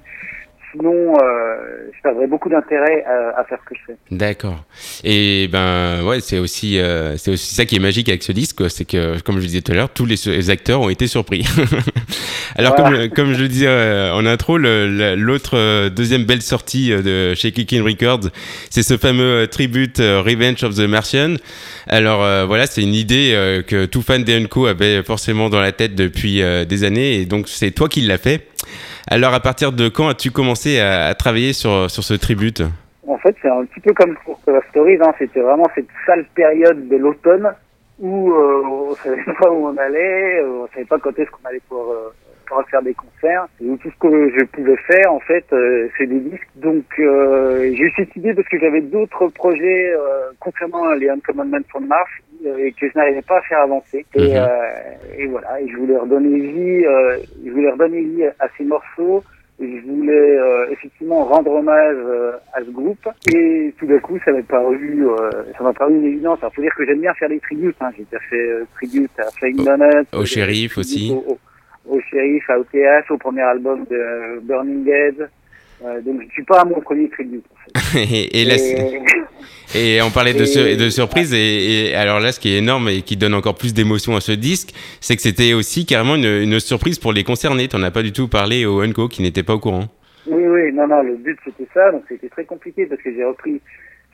[0.72, 1.56] Sinon, euh,
[1.94, 3.98] je perdrais beaucoup d'intérêt à, à faire ce que je fais.
[4.10, 4.64] D'accord.
[5.04, 8.68] Et ben ouais, c'est aussi euh, c'est aussi ça qui est magique avec ce disque,
[8.70, 11.46] c'est que comme je disais tout à l'heure, tous les, les acteurs ont été surpris.
[12.56, 13.08] Alors Voilà.
[13.08, 17.34] comme comme je le disais euh, en intro, l'autre euh, deuxième belle sortie euh, de
[17.34, 18.30] chez Kicking Records,
[18.70, 21.36] c'est ce fameux tribute Revenge of the Martian.
[21.86, 23.32] Alors euh, voilà, c'est une idée
[23.66, 27.48] que tout fan des Unco avait forcément dans la tête depuis des années, et donc
[27.48, 28.46] c'est toi qui l'as fait.
[29.08, 32.62] Alors à partir de quand as-tu commencé à, à travailler sur sur ce tribute
[33.06, 34.38] En fait, c'est un petit peu comme pour
[34.70, 37.52] Stories, hein, c'était vraiment cette sale période de l'automne
[37.98, 41.48] où euh, on savait pas où on allait, euh, on savait pas quand est-ce qu'on
[41.48, 42.10] allait pouvoir, euh,
[42.52, 43.46] pouvoir faire des concerts.
[43.62, 46.48] Et tout ce que je pouvais faire, en fait, euh, c'est des disques.
[46.56, 51.60] Donc euh, j'ai eu cette idée parce que j'avais d'autres projets euh, concernant les Uncommon
[51.68, 52.10] from Mars
[52.46, 54.04] euh, et que je n'arrivais pas à faire avancer.
[54.14, 54.48] Et, Mhm.
[55.18, 56.84] et voilà, et je voulais redonner vie,
[57.44, 59.22] je voulais redonner vie à ces morceaux.
[59.60, 64.32] Je voulais euh, effectivement rendre hommage euh, à ce groupe et tout d'un coup ça
[64.32, 66.38] m'a paru euh, ça m'a paru une évidence.
[66.40, 67.76] Alors faut dire que j'aime bien faire des tributes.
[67.80, 67.90] Hein.
[67.96, 71.12] J'ai déjà fait tribute à Flying Au- Donuts, au j'ai Shérif aussi.
[71.14, 71.38] Au, au,
[71.88, 75.28] au Shérif, à OTH, au premier album de euh, Burning Head.
[75.84, 77.44] Euh, donc je suis pas à mon premier tribute.
[77.74, 77.98] En fait.
[78.12, 78.54] et, et là,
[79.74, 82.88] Et on parlait de, sur- de surprise, et, et alors là, ce qui est énorme
[82.90, 86.26] et qui donne encore plus d'émotion à ce disque, c'est que c'était aussi carrément une,
[86.26, 87.68] une surprise pour les concernés.
[87.68, 89.84] T'en as pas du tout parlé au Unco qui n'étaient pas au courant.
[90.26, 93.24] Oui, oui, non, non, le but c'était ça, donc c'était très compliqué parce que j'ai
[93.24, 93.60] repris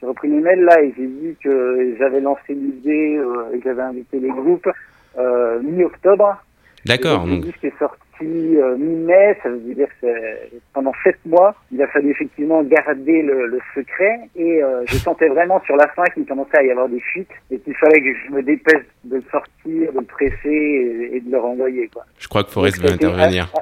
[0.01, 3.65] j'ai repris mes mails là et j'ai dit que j'avais lancé l'idée euh, et que
[3.65, 4.71] j'avais invité les groupes
[5.19, 6.37] euh, mi-octobre.
[6.85, 7.27] D'accord.
[7.27, 10.07] Le disque est sorti euh, mi-mai, ça veut dire que
[10.73, 15.29] pendant sept mois, il a fallu effectivement garder le, le secret et euh, je sentais
[15.29, 18.15] vraiment sur la fin qu'il commençait à y avoir des fuites et qu'il fallait que
[18.27, 21.89] je me dépêche de le sortir, de le presser et, et de le renvoyer.
[21.89, 22.05] Quoi.
[22.19, 23.53] je crois que Forrest veut intervenir.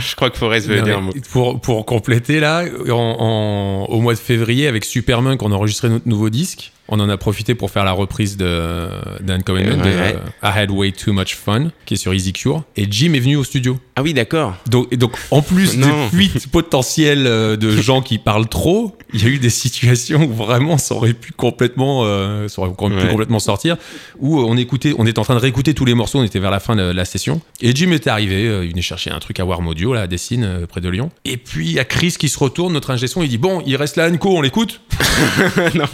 [0.00, 1.12] Je crois que Forrest veut Non, dire un mot.
[1.30, 5.88] pour, pour compléter là, en, en- au mois de février avec Superman, on a enregistré
[5.88, 6.72] notre nouveau disque.
[6.92, 8.88] On en a profité pour faire la reprise de
[9.20, 10.16] d'Uncommon, de Ouais.
[10.16, 12.64] euh, I Had Way Too Much Fun, qui est sur Easy Cure.
[12.76, 13.78] Et Jim est venu au studio.
[13.94, 14.56] Ah oui, d'accord.
[14.68, 19.26] Donc, donc en plus des fuites potentielles euh, de gens qui parlent trop, il y
[19.26, 23.08] a eu des situations où vraiment ça aurait pu complètement, euh, ça aurait pu Ouais.
[23.08, 23.76] complètement sortir,
[24.18, 26.50] où on écoutait, on était en train de réécouter tous les morceaux, on était vers
[26.50, 29.44] la fin de la session, et Jim était arrivé, il venait chercher un truc à
[29.44, 32.14] Warm Audio, là, à Dessine, euh, près de Lyon, et puis il y a Chris
[32.18, 34.80] qui se retourne, notre ingé son, il dit bon, il reste la Anco, on l'écoute
[35.74, 35.84] Non.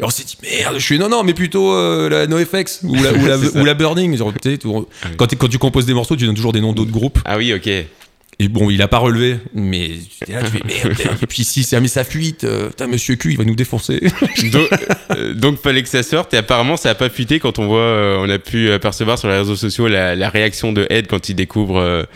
[0.00, 2.94] Et on s'est dit merde, je suis non non, mais plutôt euh, la NoFX ou
[2.94, 3.60] la, ou la, C'est ça.
[3.60, 4.16] ou la Burning.
[4.16, 4.68] Genre, tu sais, tu-
[5.16, 7.18] quand, tu- quand tu composes des morceaux, tu donnes toujours des noms d'autres groupes.
[7.24, 7.68] Ah oui, ok.
[8.40, 9.88] Et bon, il a pas relevé, mais
[10.28, 10.96] là, tu fais merde.
[11.20, 13.98] Et puis si ça met sa fuite, euh, putain, monsieur Q, il va nous défoncer.
[14.52, 14.68] donc,
[15.16, 17.80] euh, donc fallait que ça sorte et apparemment ça a pas fuité quand on voit,
[17.80, 21.28] euh, on a pu apercevoir sur les réseaux sociaux la, la réaction de Ed quand
[21.28, 22.06] il découvre,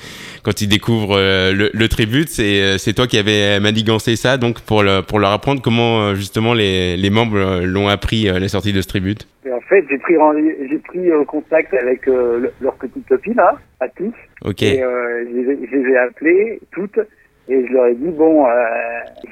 [0.42, 2.28] quand il découvre euh, le, le tribute.
[2.28, 6.02] C'est euh, c'est toi qui avais manigancé ça donc pour le, pour leur apprendre comment
[6.02, 9.26] euh, justement les, les membres euh, l'ont appris euh, la sortie de ce tribute.
[9.46, 10.14] Et en fait, j'ai pris,
[10.70, 14.12] j'ai pris euh, contact avec euh, le- leur petite copine, là, à tous.
[14.44, 14.62] Ok.
[14.62, 16.98] Et euh, je, les ai, je les ai appelées toutes
[17.48, 18.50] et je leur ai dit bon, euh,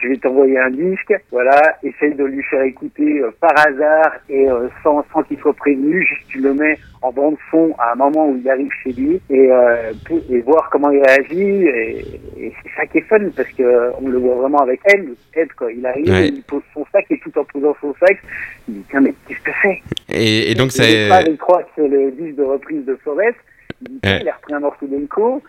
[0.03, 4.49] je vais t'envoyer un disque, voilà, essaye de lui faire écouter euh, par hasard et
[4.51, 7.95] euh, sans, sans qu'il soit prévenu, juste tu le mets en bande son à un
[7.95, 9.93] moment où il arrive chez lui et, euh,
[10.31, 11.99] et voir comment il réagit et,
[12.39, 15.53] et c'est ça qui est fun parce que on le voit vraiment avec Ed, Ed
[15.55, 16.29] quoi, il arrive, Ouais.
[16.29, 18.19] il pose son sac et tout en posant son sac,
[18.69, 19.81] il dit tiens mais qu'est-ce que c'est?
[20.11, 23.37] Et, et donc frères, ils croient que c'est le disque de reprise de Forest.
[23.83, 24.19] Il, dit, Ouais.
[24.21, 25.43] il a repris un morceau d'Enco.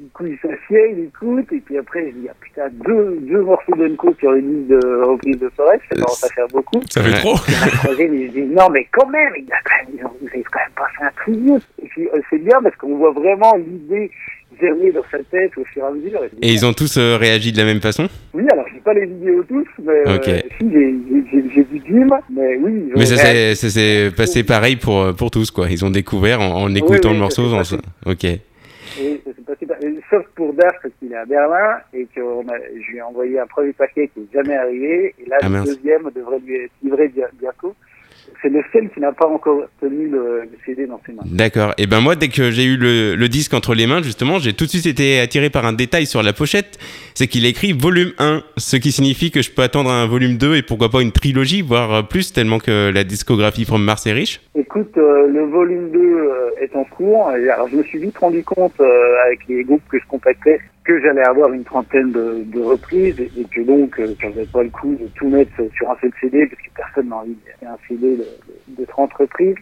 [0.00, 3.42] Du coup, il s'assied, il écoute, et puis après, je dis, ah putain, deux, deux
[3.42, 6.80] morceaux d'Enco sur le disque de reprise de Forest, ça commence à faire beaucoup.
[6.88, 7.34] Ça fait trop.
[7.34, 10.60] Troisième, il se dit, non, mais quand même, il a quand même, vous avez quand
[10.60, 11.60] même pas fait un tribut.
[11.82, 14.08] Et puis, euh, c'est bien parce qu'on voit vraiment l'idée
[14.60, 16.20] germer dans sa tête au fur et à mesure.
[16.42, 18.08] Et, Et ils ont tous euh, réagi de la même façon?
[18.34, 20.24] Oui, alors, j'ai pas les vidéos tous, mais euh, Ok.
[20.60, 22.84] si, j'ai- j'ai j'ai- j'ai vu Jim, mais oui.
[22.88, 25.66] ils ont Mais ça s'est ça s'est passé pareil pour, euh, pour tous quoi.
[25.68, 27.52] Ils ont découvert en, en écoutant oui, le morceau.
[27.52, 28.26] en- Ok.
[29.00, 32.06] Et ça s'est passé par- et sauf pour Dark parce qu'il est à Berlin et
[32.06, 35.36] que a, je lui ai envoyé un premier paquet qui n'est jamais arrivé et là
[35.42, 37.74] Ah, le deuxième devrait lui être livré bi- bientôt.
[38.42, 41.22] C'est le seul qui n'a pas encore tenu le, le CD dans ses mains.
[41.26, 41.74] D'accord.
[41.78, 44.52] Et ben moi, dès que j'ai eu le, le disque entre les mains, justement, j'ai
[44.52, 46.78] tout de suite été attiré par un détail sur la pochette.
[47.14, 50.56] C'est qu'il écrit volume 1, ce qui signifie que je peux attendre un volume 2
[50.56, 54.40] et pourquoi pas une trilogie, voire plus, tellement que la discographie From Mars est riche.
[54.54, 57.32] Écoute, euh, le volume 2 euh, est en cours.
[57.32, 60.60] Et alors je me suis vite rendu compte euh, avec les groupes que je contactais
[60.88, 64.62] que j'allais avoir une trentaine de, de reprises et, que donc euh, ça valait pas
[64.62, 67.50] le coup de tout mettre sur un seul CD parce que personne n'a envie de
[67.60, 68.16] faire un CD
[68.68, 69.56] de, 30 reprises.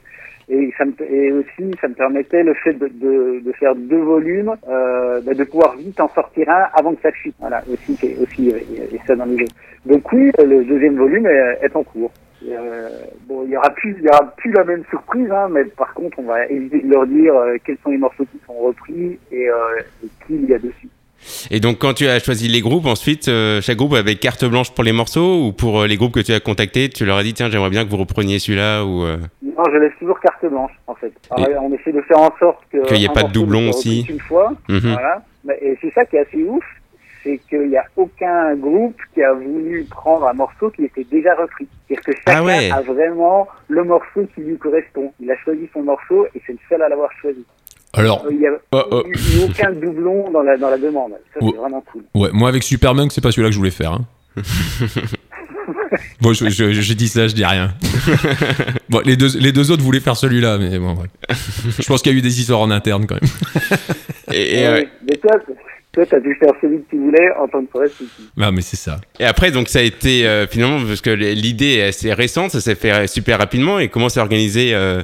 [0.49, 0.73] Et,
[1.11, 5.77] et aussi, ça me permettait le fait de, faire deux volumes, euh, bah, de pouvoir
[5.77, 7.35] vite en sortir un avant que ça chute.
[7.41, 9.47] Voilà, aussi, aussi y a ça dans les jeux.
[9.87, 12.11] Donc oui, le deuxième volume est, en cours.
[12.45, 12.89] Et, euh,
[13.27, 15.95] bon, il y aura plus, il y aura plus la même surprise, hein, mais par
[15.95, 19.19] contre, on va éviter de leur dire euh, quels sont les morceaux qui sont repris
[19.33, 20.89] et, euh, et qui il y a dessus.
[21.51, 24.73] Et donc, quand tu as choisi les groupes, ensuite, euh, chaque groupe avait carte blanche
[24.73, 27.23] pour les morceaux ou pour euh, les groupes que tu as contactés, tu leur as
[27.23, 29.05] dit, tiens, j'aimerais bien que vous repreniez celui-là ou.
[29.05, 31.13] euh, Non, je laisse toujours carte blanche, en fait.
[31.31, 33.61] Alors, on essaie de faire en sorte que Qu'il y ait pas de morceau doublon
[33.63, 34.07] ne soit aussi.
[34.09, 34.79] Une fois, mhm.
[34.93, 35.23] voilà.
[35.63, 36.65] Et c'est ça qui est assez ouf,
[37.23, 41.35] c'est qu'il n'y a aucun groupe qui a voulu prendre un morceau qui était déjà
[41.35, 41.67] repris.
[41.89, 42.71] C'est-à-dire que chacun Ah ouais.
[42.71, 45.13] a vraiment le morceau qui lui correspond.
[45.21, 47.45] Il a choisi son morceau et c'est le seul à l'avoir choisi.
[47.97, 49.03] Alors, Il n'y a Oh, oh.
[49.07, 51.13] eu aucun doublon dans la, dans la demande.
[51.35, 52.03] Ça, c'est vraiment cool.
[52.15, 53.93] ouais, moi avec Superman, c'est pas celui-là que je voulais faire.
[53.93, 54.05] hein.
[56.21, 57.75] bon, je, je, je dis ça, je dis rien.
[58.89, 61.09] bon, les deux, les deux autres voulaient faire celui-là, mais bon, ouais.
[61.79, 63.31] Je pense qu'il y a eu des histoires en interne quand même.
[64.33, 64.83] Et, et, euh,
[65.23, 65.37] toi,
[65.97, 67.87] toi, t'as dû faire celui que tu voulais en tant que forêt.
[68.39, 68.97] Ah, mais c'est ça.
[69.19, 72.61] et après, donc, ça a été euh, finalement, parce que l'idée est assez récente, ça
[72.61, 73.79] s'est fait super rapidement.
[73.79, 75.03] Et comment s'est organisée euh,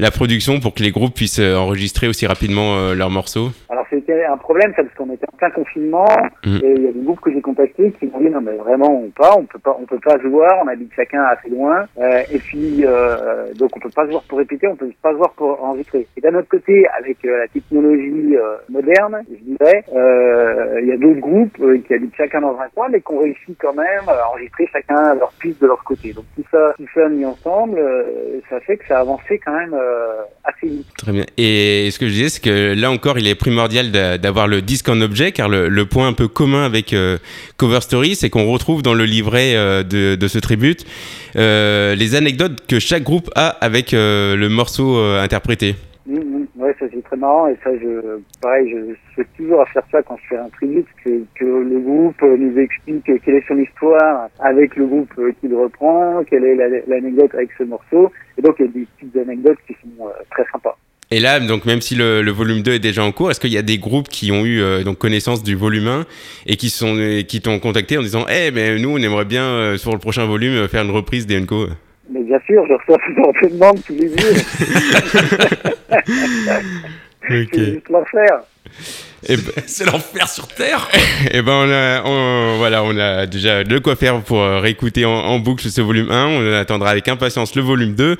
[0.00, 3.50] la production pour que les groupes puissent euh, enregistrer aussi rapidement euh, leurs morceaux?
[3.68, 6.06] Alors c'était un problème, ça, parce qu'on était en plein confinement,
[6.44, 6.56] Mm.
[6.56, 8.90] et il y a des groupes que j'ai contactés qui m'ont dit non mais vraiment
[8.90, 11.48] on peut pas, on peut pas, on peut pas se voir, on habite chacun assez
[11.50, 14.90] loin, euh, et puis euh, donc on peut pas se voir pour répéter, on peut
[15.00, 16.06] pas se voir pour enregistrer.
[16.16, 20.31] Et d'un autre côté, avec euh, la technologie euh, moderne, je dirais, euh,
[20.82, 23.20] il y a d'autres groupes euh, qui habitent chacun dans un coin, mais qui ont
[23.20, 26.12] réussi quand même à enregistrer chacun leur piste de leur côté.
[26.12, 29.56] Donc tout ça, tout ça mis ensemble, euh, ça fait que ça a avancé quand
[29.56, 30.86] même euh, assez vite.
[30.98, 31.24] Très bien.
[31.36, 34.62] Et ce que je disais, c'est que là encore, il est primordial d'a- d'avoir le
[34.62, 37.18] disque en objet, car le, le point un peu commun avec euh,
[37.56, 40.84] Cover Story, c'est qu'on retrouve dans le livret euh, de, de ce tribute
[41.36, 45.74] euh, les anecdotes que chaque groupe a avec euh, le morceau euh, interprété.
[46.06, 46.31] Mm, mm.
[46.78, 50.16] Ça c'est très marrant et ça, je, pareil, je souhaite toujours à faire ça quand
[50.22, 54.76] je fais un tribute, que, que le groupe nous explique quelle est son histoire avec
[54.76, 58.10] le groupe qui le reprend, quelle est la- l'anecdote avec ce morceau.
[58.38, 60.76] Et donc il y a des petites anecdotes qui sont euh, très sympas.
[61.10, 63.58] Et là, donc même si le, volume 2 est déjà en cours, est-ce qu'il y
[63.58, 66.04] a des groupes qui ont eu euh, donc connaissance du volume 1
[66.46, 66.96] et qui sont
[67.28, 70.24] qui t'ont contacté en disant "Eh mais nous on aimerait bien euh, sur le prochain
[70.24, 71.66] volume euh, faire une reprise des Unco?"
[72.10, 72.98] Mais bien sûr, je reçois
[73.58, 74.18] plein de tous les jours.
[77.28, 78.42] C'est juste l'enfer.
[79.28, 80.88] Et ben- C'est l'enfer sur Terre
[81.32, 85.04] Eh ben on a, on- voilà, on a déjà de quoi faire pour euh, réécouter
[85.04, 86.26] en, en boucle ce volume 1.
[86.26, 88.16] On attendra avec impatience le volume 2.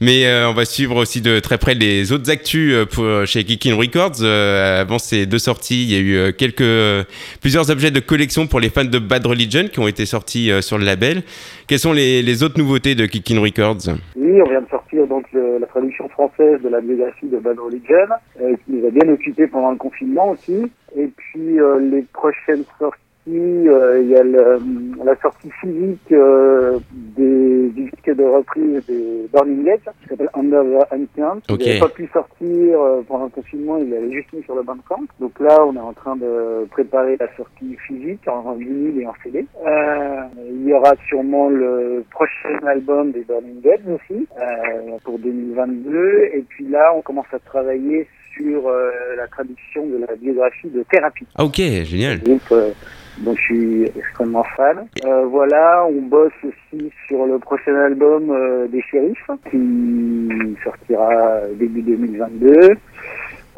[0.00, 3.44] Mais euh, on va suivre aussi de très près les autres actus euh, pour, chez
[3.44, 4.16] Kickin Records.
[4.22, 7.06] Euh, avant ces deux sorties, il y a eu quelques,
[7.40, 10.60] plusieurs objets de collection pour les fans de Bad Religion qui ont été sortis euh,
[10.60, 11.22] sur le label.
[11.66, 13.78] Quelles sont les, les autres nouveautés de Kickin Records?
[14.16, 17.58] Oui, on vient de sortir donc le- la traduction française de la biographie de Bad
[17.58, 17.96] Religion,
[18.40, 22.98] euh, qui nous a bien occupé pendant le confinement Et puis euh, les prochaines sorties,
[23.28, 24.58] euh, il y a le-
[25.04, 26.78] la sortie physique euh,
[27.16, 31.38] des disques de reprise des Burning Gates, qui s'appelle Under the Ancient.
[31.48, 31.60] Ok.
[31.60, 34.62] Il n'avait pas pu sortir euh, pendant le confinement, il l'avait juste mis sur le
[34.62, 35.04] Bandcamp.
[35.20, 39.14] Donc là, on est en train de préparer la sortie physique en vinyle et en
[39.22, 39.46] CD.
[39.66, 46.30] Euh, il y aura sûrement le prochain album des Burning Gates aussi euh, pour 2022.
[46.34, 50.84] Et puis là, on commence à travailler sur euh, la traduction de la biographie de
[50.90, 51.26] Thérapie.
[51.36, 52.20] Ah ok, génial.
[52.20, 52.70] groupe euh,
[53.18, 54.86] dont je suis extrêmement fan.
[55.04, 61.82] Euh, voilà, on bosse aussi sur le prochain album euh, des Shérifs qui sortira début
[61.82, 62.76] 2022.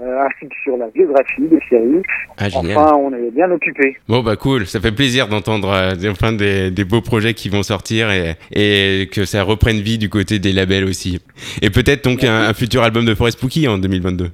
[0.03, 2.03] Euh, ainsi que sur la biographie des Shérifs.
[2.37, 2.77] Ah génial.
[2.79, 3.97] Enfin, on est bien occupé.
[4.09, 7.63] Bon bah cool, ça fait plaisir d'entendre euh, enfin des, des beaux projets qui vont
[7.63, 11.21] sortir et, et que ça reprenne vie du côté des labels aussi.
[11.63, 14.31] Et peut-être donc un, un futur album de Forest Spooky en 2022.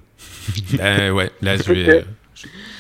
[0.80, 1.84] Euh, Ouais, là, je vais.
[1.84, 2.06] Peut-être.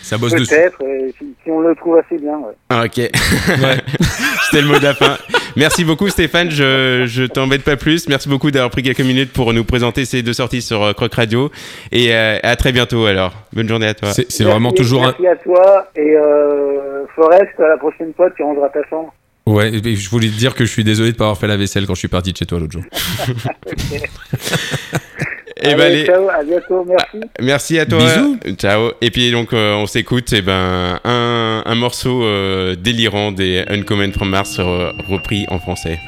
[0.02, 0.48] Ça bosse dessus.
[0.54, 2.36] Peut-être, euh, si, si on le trouve assez bien.
[2.38, 2.54] ouais.
[2.70, 5.16] Ah, ok, c'était le mot de la fin.
[5.56, 8.08] Merci beaucoup Stéphane, je, je t'embête pas plus.
[8.08, 11.12] Merci beaucoup d'avoir pris quelques minutes pour nous présenter ces deux sorties sur euh, Croc
[11.14, 11.50] Radio.
[11.92, 13.34] Et euh, à très bientôt alors.
[13.52, 14.12] Bonne journée à toi.
[14.12, 15.14] C'est c'est Merci- vraiment toujours un.
[15.20, 19.12] Merci à toi et euh, Forest, à la prochaine fois, tu rangeras ta chambre.
[19.46, 21.56] Ouais, et je voulais te dire que je suis désolé de pas avoir fait la
[21.56, 22.82] vaisselle quand je suis parti de chez toi l'autre jour.
[25.62, 27.28] Et ben, Allez, ciao, à bientôt, merci.
[27.40, 27.98] merci à toi.
[27.98, 28.38] Bisous.
[28.56, 28.92] Ciao.
[29.00, 34.12] Et puis donc euh, on s'écoute et ben un, un morceau euh, délirant des Uncommon
[34.12, 35.98] from Mars euh, repris en français.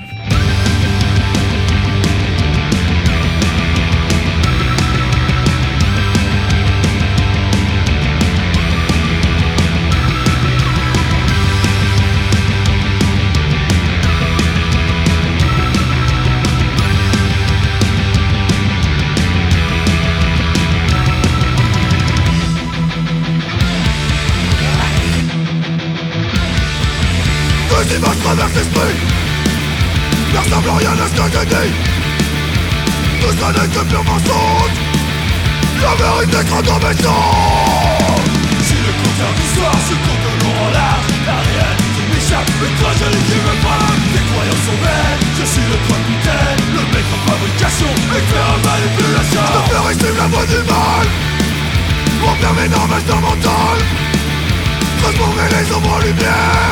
[36.23, 37.11] Dans mes sons
[38.63, 43.27] Si le contraire d'histoire se compte de long en large La réalité m'échappe, une tragédie
[43.27, 47.91] qui me frappe Tes croyances sont vaines, je suis le capitaine Le mec en fabrication,
[48.15, 51.07] expert en manipulation Je fais rester la voix du mal.
[52.23, 53.77] Remplir mes normes dans mon mental.
[55.03, 56.71] Transformer les ombres en lumière.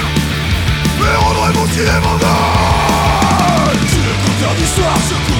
[0.95, 5.40] Mais rendrai mon cinéma mal Si le compteur d'histoire se court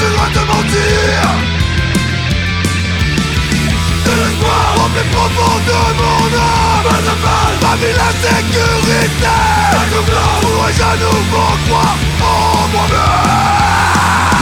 [0.00, 1.18] je dois te mentir.
[4.06, 6.88] De l'espoir au plus profond de mon âme.
[7.60, 9.36] Parmi la sécurité.
[10.42, 14.37] Pourrais-je à nouveau croire en moi-même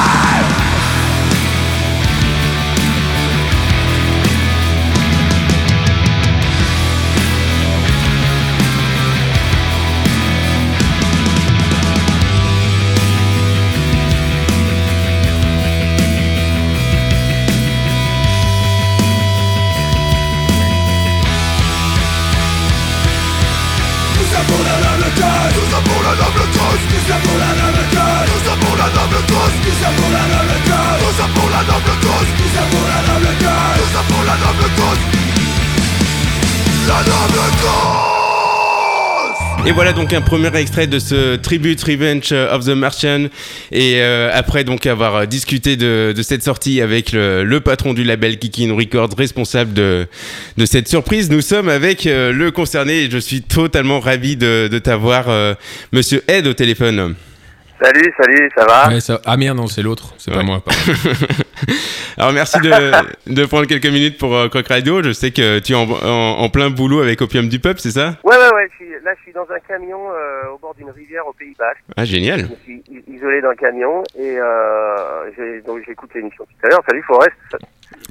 [27.09, 28.27] ça pour la noble cause.
[28.27, 29.57] Tout ça la noble cause.
[29.63, 31.01] Tout ça pour la noble cause?
[31.03, 32.31] Tout ça pour la noble cause.
[32.37, 33.79] Tout ça pour la noble cause?
[33.79, 35.03] Tout ça pour la noble cause.
[36.89, 38.16] La noble cause
[39.67, 43.27] Et voilà donc un premier extrait de ce Tribute Revenge of the Martian.
[43.73, 48.39] Et euh, après donc avoir euh, discuté de, cette sortie avec le, patron du label
[48.39, 50.07] Kikin Records, responsable de,
[50.67, 55.27] cette surprise, nous sommes avec euh, le concerné je suis totalement ravi de, de t'avoir,
[55.91, 57.17] Monsieur Ed, au téléphone.
[57.83, 60.39] Salut, salut, ça va Ouais, ça- Ah merde, non, c'est l'autre, c'est Ouais.
[60.39, 60.63] pas moi.
[62.19, 62.71] Alors merci de,
[63.35, 65.03] de prendre quelques minutes pour euh, Croc Radio.
[65.03, 67.91] Je sais que tu es en, en- en plein boulot avec Opium du Peuple, c'est
[67.91, 68.15] ça?
[68.25, 70.89] Ouais, ouais, ouais, je suis, là je suis dans un camion euh, au bord d'une
[70.91, 71.83] rivière au Pays Basque.
[71.97, 72.49] Ah génial.
[72.49, 72.83] Je suis
[73.15, 76.81] isolé dans le camion et euh, j'ai- donc j'écoute l'émission tout à l'heure.
[76.89, 77.33] Salut Forest.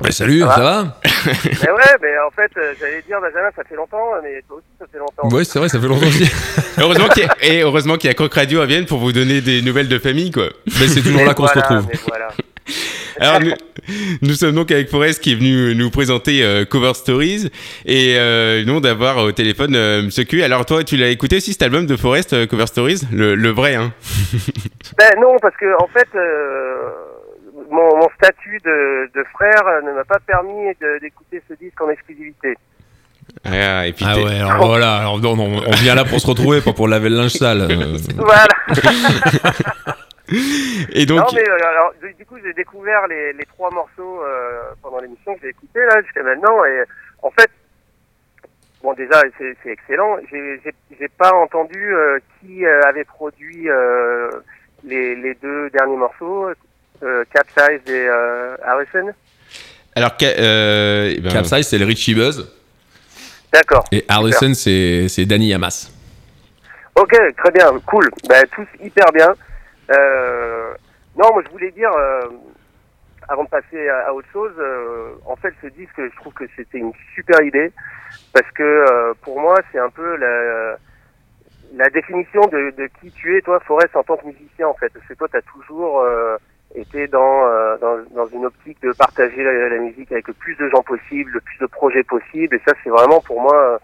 [0.02, 1.00] Ouais, salut, Ça ça, va
[1.36, 4.66] mais ouais, mais en fait, euh, j'allais dire Benjamin, ça fait longtemps, mais toi aussi
[4.78, 5.30] ça fait longtemps.
[5.36, 6.30] Ouais, c'est vrai, ça fait longtemps aussi.
[6.78, 9.14] Heureusement qu'il y, a- et heureusement qu'il y a Croc Radio à Vienne pour vous
[9.14, 10.48] donner des nouvelles de famille, quoi.
[10.80, 11.88] Mais c'est toujours là qu'on se Voilà, retrouve.
[11.92, 12.28] mais voilà.
[13.18, 13.54] Alors nous,
[14.22, 17.50] nous sommes donc avec Forest qui est venu nous présenter euh, Cover Stories
[17.86, 20.44] et euh, non d'avoir au téléphone euh, Monsieur Q.
[20.44, 23.50] Alors toi, tu l'as écouté aussi cet album de Forest euh, Cover Stories, le, le
[23.52, 23.94] vrai, hein
[24.98, 26.90] Ben non, parce que en fait, euh,
[27.70, 32.56] mon, mon statut de, de frère ne m'a pas permis d'écouter ce disque en exclusivité.
[33.44, 36.28] Ah, et puis Ah ouais, alors voilà, alors non, non, on vient là pour se
[36.28, 37.68] retrouver, pas pour laver le linge sale.
[38.18, 38.48] Voilà.
[40.94, 44.22] et donc non, mais euh, alors, du, du coup, j'ai découvert les, les trois morceaux
[44.24, 46.84] euh, pendant l'émission que j'ai écouté là jusqu'à maintenant, et
[47.22, 47.50] en fait,
[48.82, 50.18] bon déjà, c'est c'est excellent.
[50.32, 54.30] J'ai j'ai- j'ai pas entendu euh, qui euh, avait produit euh,
[54.84, 56.50] les, les deux derniers morceaux,
[57.34, 59.14] Capsize et euh, Harrison.
[59.96, 62.52] alors ca- euh, eh ben, Capsize, c'est le Richie Buzz.
[63.54, 63.86] D'accord.
[63.92, 65.92] Et Harrison, c'est c'est Danny Yamas.
[66.96, 68.10] Ok, très bien, cool.
[68.30, 69.34] Ben, tous hyper bien.
[69.92, 70.74] Euh,
[71.18, 72.22] non, moi je voulais dire, euh,
[73.28, 76.46] avant de passer à, à autre chose, euh, en fait ce disque, je trouve que
[76.56, 77.72] c'était une super idée,
[78.34, 80.78] parce que euh, pour moi c'est un peu la,
[81.76, 84.90] la définition de, de qui tu es, toi Forrest, en tant que musicien en fait.
[84.94, 86.02] Parce que toi tu as toujours
[86.76, 90.34] euh, été dans, euh, dans, dans une optique de partager la, la musique avec le
[90.34, 93.56] plus de gens possible, le plus de projets possible, et ça c'est vraiment pour moi
[93.56, 93.78] euh,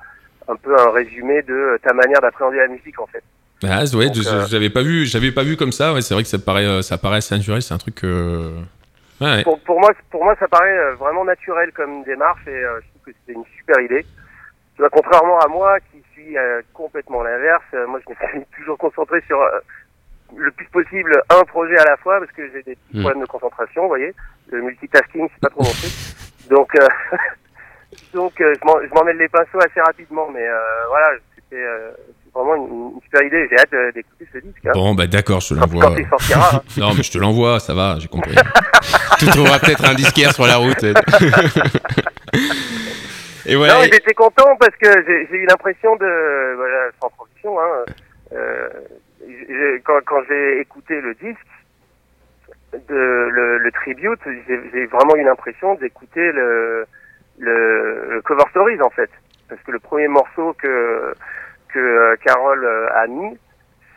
[0.52, 3.24] un peu un résumé de ta manière d'appréhender la musique en fait.
[3.64, 5.94] Ah, ouais, euh, j'avais pas vu, j'avais pas vu comme ça.
[5.94, 7.62] Ouais, c'est vrai que ça paraît, euh, ça paraît assez naturel.
[7.62, 8.04] C'est un truc.
[8.04, 8.50] euh,
[9.22, 9.44] Ouais, ouais.
[9.44, 12.88] pour, pour moi, pour moi, ça paraît euh, vraiment naturel comme démarche et euh, je
[12.90, 14.04] trouve que c'était une super idée.
[14.76, 18.46] Tu vois, contrairement à moi qui suis euh, complètement l'inverse, euh, moi je me suis
[18.58, 19.60] toujours concentré sur euh,
[20.38, 23.02] le plus possible un projet à la fois parce que j'ai des petits Mm.
[23.02, 24.14] problèmes de concentration, vous voyez.
[24.50, 25.92] Le multitasking, c'est pas trop mon truc.
[26.50, 26.88] Donc, euh,
[28.14, 30.58] donc euh, je m'en- je m'en mêle les pinceaux assez rapidement, mais euh,
[30.90, 31.92] voilà, c'était euh,
[32.34, 33.48] vraiment une, une super idée.
[33.50, 34.66] J'ai hâte d'écouter ce disque.
[34.66, 34.72] Hein.
[34.74, 35.86] Bon, bah d'accord, je te l'envoie.
[35.86, 36.56] quand il sortira.
[36.56, 36.62] hein.
[36.78, 38.36] Non, mais je te l'envoie, ça va, j'ai compris.
[39.20, 40.84] tu trouveras peut-être un disquaire sur la route.
[43.46, 43.80] Et Non, voilà.
[43.80, 47.86] mais j'étais content parce que j'ai eu l'impression de, voilà, sans transition, hein,
[48.34, 48.70] euh,
[49.84, 51.40] quand, quand j'ai écouté le disque,
[52.74, 56.86] de, le, le tribute, j'ai vraiment eu l'impression d'écouter le,
[57.40, 59.10] le, le cover stories en fait,
[59.50, 61.14] parce que le premier morceau que
[61.74, 63.38] que euh, Carole euh, a mis,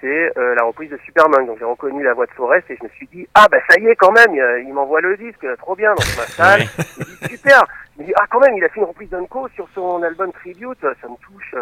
[0.01, 1.47] c'est euh, la reprise de Superman.
[1.47, 3.79] Donc j'ai reconnu la voix de Forrest et je me suis dit ah bah ça
[3.79, 5.91] y est quand même, il, il m'envoie le disque, trop bien.
[5.95, 6.63] Donc ma salle,
[6.99, 7.65] dis super.
[7.97, 10.33] Je me dis ah quand même, il a fait une reprise d'Unco sur son album
[10.33, 11.55] Tribute, ça me touche,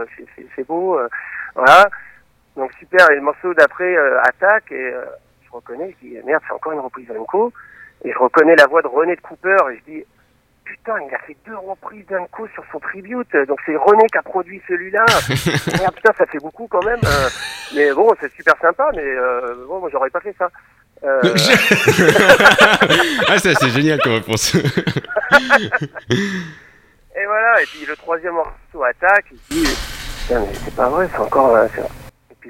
[0.57, 0.99] c'est- beau,
[1.55, 1.89] voilà.
[2.57, 3.11] Donc super.
[3.11, 5.05] Et le morceau d'après euh, attaque et euh,
[5.45, 7.53] je reconnais, je dis merde, c'est encore une reprise d'Unco.
[8.05, 10.05] Et je reconnais la voix de René de Cooper et je dis
[10.65, 13.35] putain, il a fait deux reprises d'Unco sur son tribute.
[13.49, 15.05] Donc c'est René qui a produit celui-là.
[15.79, 17.01] Merde, putain, ça fait beaucoup quand même.
[17.05, 17.29] euh,
[17.75, 20.49] mais bon, c'est super sympa, mais euh, bon, moi j'aurais pas fait ça.
[21.05, 21.21] Euh,
[23.29, 24.55] ah ça c'est génial comme réponse.
[24.55, 24.61] et
[27.27, 29.69] voilà, et puis le troisième morceau attaque, je dis,
[30.23, 31.55] putain, mais c'est pas vrai, c'est encore.
[31.57, 32.02] euh, c'est-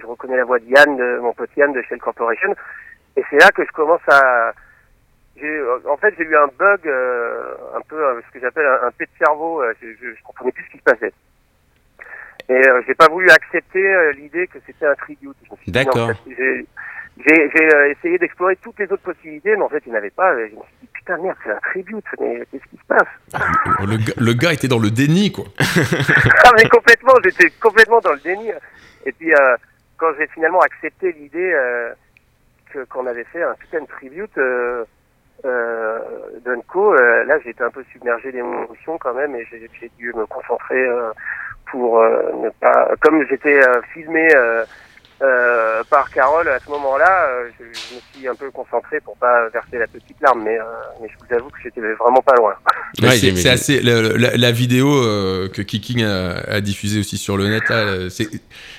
[0.03, 2.55] je reconnais la voix de Yann, de mon pote Yann de Shell Corporation,
[3.17, 4.53] et c'est là que je commence à,
[5.89, 8.91] en fait, j'ai eu un bug, euh, un peu euh, ce que j'appelle un, un
[8.91, 9.63] pet de cerveau.
[9.63, 11.13] euh, je, je, je comprenais plus ce qui se passait.
[12.49, 15.37] Et euh, j'ai pas voulu accepter euh, l'idée que c'était un tribute.
[15.69, 16.11] D'accord.
[16.11, 16.67] en fait,
[17.25, 17.51] J'ai,
[17.91, 20.35] essayé d'explorer toutes les autres possibilités, mais en fait, il n'y en avait pas.
[20.37, 22.05] Je me suis dit, putain, merde, c'est un tribute.
[22.21, 23.09] Mais qu'est-ce qui se passe?
[23.87, 25.45] Le, gars- le gars était dans le déni, quoi.
[25.59, 28.51] ah mais complètement, j'étais complètement dans le déni.
[29.07, 29.57] Et puis euh,
[30.03, 31.95] quand j'ai finalement accepté l'idée euh,
[32.91, 34.85] qu'on avait fait un putain tribute euh,
[35.45, 35.99] euh,
[36.45, 40.27] d'Unco, euh, là j'étais un peu submergé d'émotions quand même et j'ai j'ai dû me
[40.27, 41.13] concentrer euh,
[41.71, 42.91] pour euh, ne pas.
[43.01, 44.27] Comme j'étais euh, filmé
[45.23, 49.17] euh, par Carole à ce moment-là, euh, je, je me suis un peu concentré pour
[49.17, 50.63] pas verser la petite larme, mais, euh,
[51.01, 52.55] mais je vous avoue que j'étais vraiment pas loin.
[53.03, 57.39] Ouais, c'est assez le- la, la vidéo euh, que Kicking a, a diffusée aussi sur
[57.39, 58.29] le net là, c'est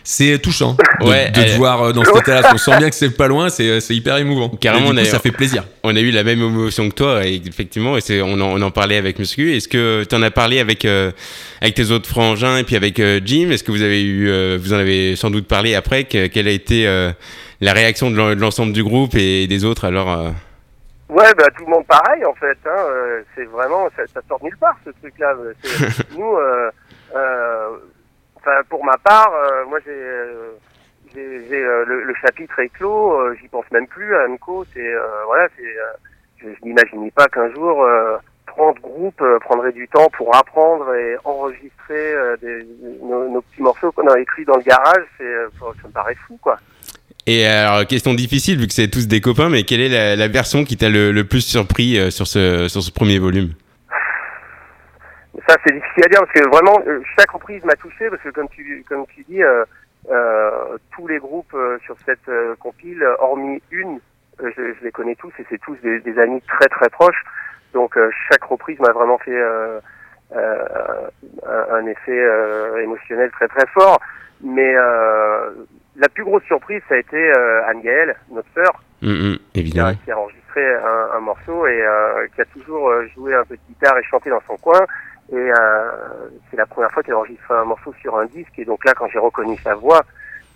[0.04, 2.52] c'est touchant de, Ouais, de te elle- voir dans cet état-là.
[2.54, 4.50] On sent bien que c'est pas loin, c'est c'est hyper émouvant.
[4.50, 5.64] Carrément, du coup, ça fait plaisir.
[5.84, 8.62] On a eu la même émotion que toi, et effectivement, et c'est, on, en, on
[8.62, 9.52] en parlait avec Monsieur.
[9.56, 11.12] Est-ce que tu en as parlé avec, euh,
[11.60, 13.50] avec tes autres frangins et puis avec euh, Jim?
[13.50, 16.48] Est-ce que vous avez eu, euh, vous en avez sans doute parlé après que- Quelle
[16.48, 17.12] a été euh,
[17.62, 20.30] la réaction de l'en- de l'ensemble du groupe et des autres alors euh,
[21.10, 22.58] Ouais, bah tout le monde pareil en fait.
[22.66, 25.36] Hein, euh, c'est vraiment, ça, ça sort nulle part ce truc-là.
[26.18, 26.72] Nous, euh,
[27.16, 27.70] euh,
[28.70, 29.92] pour ma part, euh, moi j'ai,
[31.16, 33.34] le, le chapitre est clos.
[33.36, 34.66] J'y pense même plus à Anko.
[34.74, 34.94] C'est
[35.28, 35.64] voilà, c'est,
[36.42, 37.86] je, je n'imaginais pas qu'un jour
[38.56, 42.66] 30 groupes euh, prendraient du temps pour apprendre et enregistrer euh, des,
[43.02, 45.04] nos, nos petits morceaux qu'on a écrits dans le garage.
[45.18, 45.50] C'est, euh,
[45.82, 46.58] ça me paraît fou quoi.
[47.26, 50.28] Et alors, question difficile, vu que c'est tous des copains, mais quelle est la, la
[50.28, 53.54] version qui t'a le, le plus surpris sur, ce, sur ce premier volume?
[55.48, 56.84] Ça, c'est difficile à dire parce que vraiment,
[57.18, 59.66] chaque reprise m'a touché parce que comme tu, comme tu dis, euh,
[60.12, 64.00] euh, tous les groupes sur cette euh, compile, hormis une,
[64.40, 67.24] je, je les connais tous et c'est tous des, des amis très très proches.
[67.74, 69.80] Donc euh, chaque reprise m'a vraiment fait euh,
[70.36, 71.08] euh,
[71.72, 74.00] un, effet euh, émotionnel très très fort.
[74.44, 75.52] Mais euh,
[75.96, 79.94] la plus grosse surprise, ça a été euh, Anne-Gaëlle, notre sœur, qui a, Évidemment.
[80.04, 83.62] qui a enregistré un, un morceau et euh, qui a toujours joué un peu de
[83.70, 84.82] guitare et chanté dans son coin.
[85.32, 85.92] Et euh,
[86.52, 88.58] c'est la première fois qu'elle enregistre un morceau sur un disque.
[88.58, 90.02] Et donc là, quand j'ai reconnu sa voix,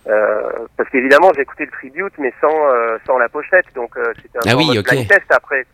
[0.07, 0.41] euh,
[0.75, 3.65] parce qu'évidemment, j'ai écouté le tribute, mais sans euh, sans la pochette.
[3.75, 5.65] Donc euh, c'était un Ah oui, blind test après.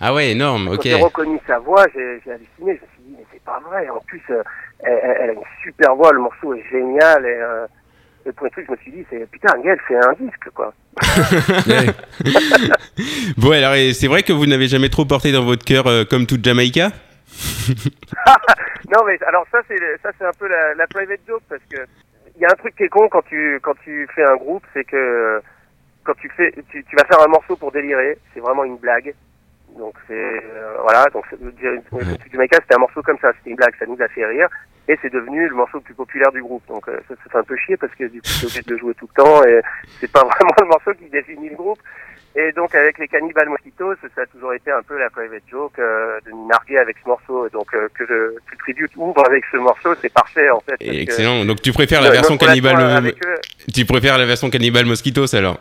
[0.00, 0.82] Ah ouais, énorme, Quand ok.
[0.84, 2.50] j'ai reconnu sa voix, j'ai j'ai halluciné.
[2.58, 3.88] Je me suis dit, mais c'est pas vrai.
[3.88, 4.42] En plus, euh,
[4.80, 6.12] elle, elle- a une super voix.
[6.12, 7.24] Le morceau est génial.
[7.24, 7.66] Et, euh,
[8.26, 10.72] le premier truc, je me suis dit, c'est putain, elle fait un disque, quoi.
[13.36, 16.26] Bon, alors, c'est vrai que vous n'avez jamais trop porté dans votre cœur euh, comme
[16.26, 16.90] toute Jamaïca
[18.90, 21.78] Non, mais alors ça, c'est ça, c'est un peu la, la private joke parce que
[22.36, 24.64] il y a un truc qui est con quand tu quand tu fais un groupe,
[24.72, 25.40] c'est que
[26.04, 29.14] quand tu fais, tu, tu vas faire un morceau pour délirer, c'est vraiment une blague.
[29.78, 33.50] Donc c'est euh, voilà, donc c'est- truc du Jamaica, c'était un morceau comme ça, c'était
[33.50, 34.48] une blague, ça nous a fait rire
[34.86, 36.62] et c'est devenu le morceau le plus populaire du groupe.
[36.68, 38.70] Donc euh, ça, ça fait un peu chier parce que du coup, t'es obligé de
[38.72, 39.60] le jouer tout le temps et
[40.00, 41.78] c'est pas vraiment le morceau qui définit le groupe.
[42.36, 45.78] Et donc avec les Cannibal Mosquitos, ça a toujours été un peu la private joke
[45.78, 47.48] euh, de nous narguer avec ce morceau.
[47.50, 50.76] Donc euh, que, le, que le tribute ouvre avec ce morceau, c'est parfait en fait.
[50.78, 51.44] que Excellent.
[51.44, 53.10] Donc tu préfères la version Cannibal euh,
[53.72, 55.58] Tu préfères la version Cannibal Mosquitos alors?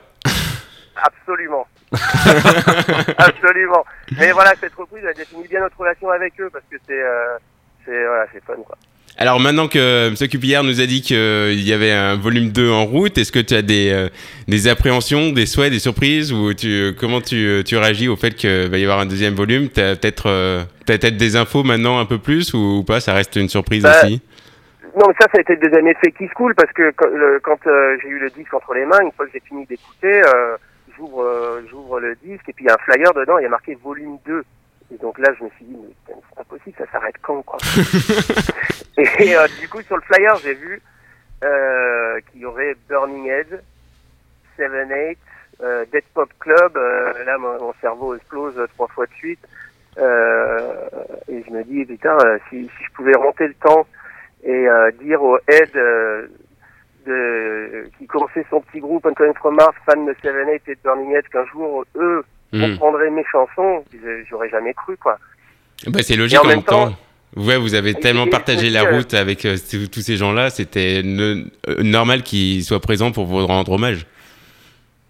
[0.95, 1.67] Absolument.
[3.17, 3.85] Absolument.
[4.17, 7.37] Mais voilà, cette reprise a défini bien notre relation avec eux parce que c'est euh,
[7.85, 8.77] c'est voilà, c'est fun quoi.
[9.15, 10.15] Alors maintenant que M.
[10.27, 13.53] Cupillard nous a dit qu'il y avait un volume 2 en route, est-ce que tu
[13.53, 14.09] as des, euh,
[14.47, 18.69] des appréhensions, des souhaits, des surprises ou tu, comment tu, tu réagis au fait qu'il
[18.71, 19.69] va y avoir un deuxième volume?
[19.69, 22.99] Tu as peut-être euh, peut-être des infos maintenant un peu plus ou, ou pas?
[23.01, 24.19] Ça reste une surprise Bah, aussi
[24.97, 27.07] Non, mais ça, ça a été le deuxième effet qui se coule parce que quand,
[27.13, 29.63] le- quand, euh, j'ai eu le disque entre les mains, une fois que j'ai fini
[29.67, 30.57] d'écouter, euh,
[31.03, 33.45] j'ouvre, euh, j'ouvre le disque et puis il y a un flyer dedans, il y
[33.45, 34.43] a marqué volume 2.
[34.93, 37.57] Et donc là, je me suis dit, mais c'est pas possible, ça s'arrête quand, quoi.
[38.97, 40.81] et euh, du coup, sur le flyer, j'ai vu
[41.43, 43.63] euh, qu'il y aurait Burning Head,
[44.55, 45.17] Seven Eight,
[45.61, 46.75] euh, Dead Pop Club.
[46.75, 49.45] là, mon, mon cerveau explose trois fois de suite.
[49.97, 52.17] Et je me dis, putain,
[52.49, 53.87] si, si je pouvais remonter le temps
[54.43, 54.67] et
[55.01, 56.27] dire aux Ed euh,
[57.05, 60.79] de, qui commençait son petit groupe Antoine from Mars, fan de Seven Eight et de
[60.83, 62.65] Burning Head, qu'un jour, eux, Hmm.
[62.65, 63.83] reprendraient mes chansons,
[64.29, 65.17] j'aurais jamais cru, quoi.
[65.87, 66.89] Bah, C'est logique en en même temps.
[66.91, 66.95] temps-
[67.35, 69.55] Ouais, vous avez tellement partagé la euh, route avec euh,
[69.91, 71.43] tous ces gens-là, c'était euh,
[71.81, 74.05] normal qu'ils soient présents pour vous rendre hommage.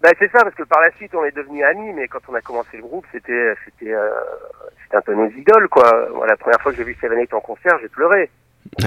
[0.02, 2.34] Bah, c'est ça, parce que par la suite, on est devenus amis, mais quand on
[2.34, 4.08] a commencé le groupe, c'était, c'était, euh,
[4.94, 6.08] un peu nos idoles, quoi.
[6.14, 8.30] Moi, la première fois que j'ai vu Seven Eight en concert, j'ai pleuré.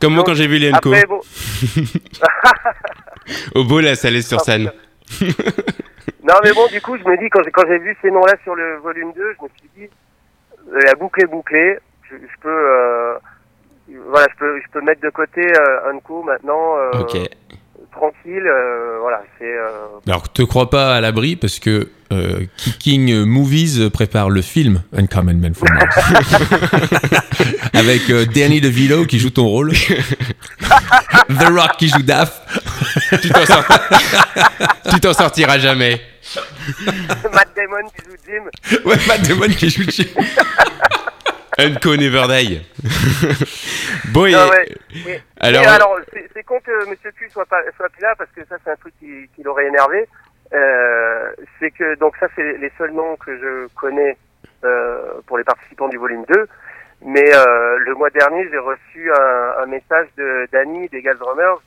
[0.00, 1.20] Comme moi Donc, quand j'ai vu les Après, bon,
[3.54, 4.70] au beau la salée sur Ah, scène.
[6.22, 8.34] Non, mais bon, du coup, je me dis, quand j'ai, quand j'ai vu ces noms-là
[8.44, 9.90] sur le volume 2, je me suis dit,
[10.70, 11.78] euh, la boucle est bouclée.
[12.10, 13.14] Je, je peux, euh,
[14.10, 17.16] voilà, je peux, je peux mettre de côté euh, Unco maintenant, euh, Ok.
[17.92, 18.46] Tranquille.
[18.46, 19.44] euh, voilà, c'est.
[19.44, 24.82] euh, Alors, te crois pas à l'abri parce que euh, Kicking Movies prépare le film
[24.96, 25.98] Uncommon Man from Mars.
[27.72, 29.72] Avec euh, Danny DeVito qui joue ton rôle.
[31.28, 32.40] The Rock qui joue Daff.
[33.22, 33.64] tu t'en sors-
[34.92, 36.00] tu t'en sortiras jamais.
[37.32, 38.80] Matt Damon qui joue Jim.
[38.84, 40.04] Ouais, Matt Damon qui joue Jim.
[41.60, 42.62] Unco Never Die.
[44.12, 45.22] bon, et, Ah ouais.
[45.40, 48.56] Alors, alors, c'est, con que Monsieur Q soit pas soit plus là parce que ça
[48.64, 50.08] c'est un truc qui, qui l'aurait énervé.
[50.52, 54.16] Euh, c'est que donc ça c'est les seuls noms que je connais
[54.64, 56.46] euh, pour les participants du volume 2.
[57.02, 61.60] Mais euh, le mois dernier j'ai reçu un, un message de Danny des Gas Drummers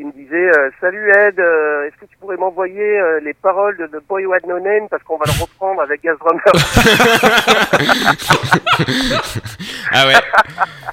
[0.00, 3.76] qui me disait euh, Salut Ed, euh, est-ce que tu pourrais m'envoyer euh, les paroles
[3.76, 6.42] de The Boy Who Had No Name parce qu'on va le reprendre avec Drummers.
[9.92, 10.14] ah ouais.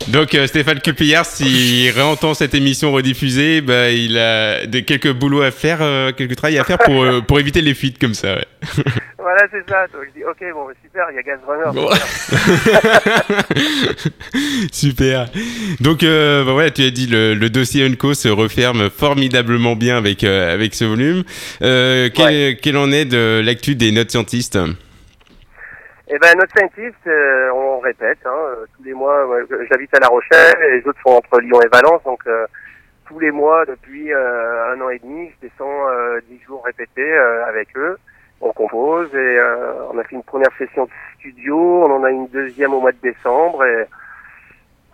[0.10, 5.80] Donc Stéphane Cupillard, s'il réentend cette émission rediffusée, bah, il a quelques boulots à faire,
[6.16, 8.40] quelques travail à faire pour, pour éviter les fuites comme ça.
[9.18, 9.88] voilà c'est ça.
[9.88, 11.40] Donc je dis ok bon bah, super, il y a Gas.
[11.74, 11.90] Bon.
[14.72, 15.28] Super.
[15.80, 19.98] Donc euh, bah ouais, tu as dit le, le dossier Unco se referme formidablement bien
[19.98, 21.24] avec euh, avec ce volume.
[21.62, 24.58] Euh, quel, quel en est de l'actu des notes scientistes?
[26.10, 30.00] Eh ben, notre scientist, euh, on répète, hein, euh, tous les mois, ouais, j'habite à
[30.00, 32.46] La Rochelle, et les autres sont entre Lyon et Valence, donc euh,
[33.10, 37.12] tous les mois, depuis euh, un an et demi, je descends euh, dix jours répétés
[37.12, 37.98] euh, avec eux.
[38.42, 42.12] On compose, et euh, on a fait une première session de studio, on en a
[42.12, 43.86] une deuxième au mois de décembre, et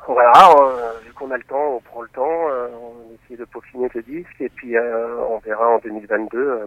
[0.07, 3.45] voilà, euh, vu qu'on a le temps, on prend le temps, euh, on essaie de
[3.45, 6.37] peaufiner le disque, et puis euh, on verra en 2022.
[6.37, 6.65] euh,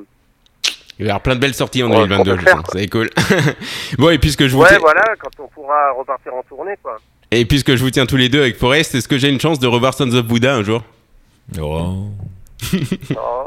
[0.98, 2.56] Il va y avoir plein de belles sorties en Ouais, 2022, on peut je faire,
[2.56, 2.66] sens.
[2.70, 3.08] Ça va être cool.
[3.98, 6.98] bon, et puisque je vous Ouais, voilà, quand on pourra repartir en tournée, quoi.
[7.30, 9.58] et puisque je vous tiens tous les deux avec Forest, est-ce que j'ai une chance
[9.58, 10.82] de revoir Sons of Buddha un jour?
[11.60, 11.94] Oh.
[13.10, 13.46] Non.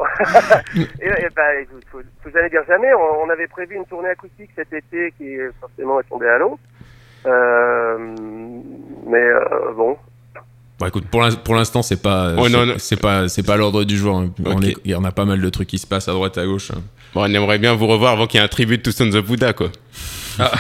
[0.75, 2.93] et, et bah, écoute, faut, faut jamais dire jamais.
[2.93, 6.37] On, on avait prévu une tournée acoustique cet été qui euh, forcément est tombée à
[6.37, 6.59] l'eau.
[7.25, 7.97] Euh,
[9.07, 9.97] mais euh, bon,
[10.79, 12.47] Bon, écoute, pour l'in- pour l'instant, c'est pas, Oh,
[12.77, 14.15] c'est- pas, c'est pas l'ordre du jour.
[14.17, 14.29] hein.
[14.45, 14.63] On Ok.
[14.63, 16.45] est- Il y en a pas mal de trucs qui se passent à droite, à
[16.45, 16.71] gauche.
[16.71, 16.79] hein.
[17.13, 19.25] Bon, on aimerait bien vous revoir avant qu'il y ait un tribut to Sons of
[19.25, 19.67] Buddha, quoi.
[20.39, 20.53] ah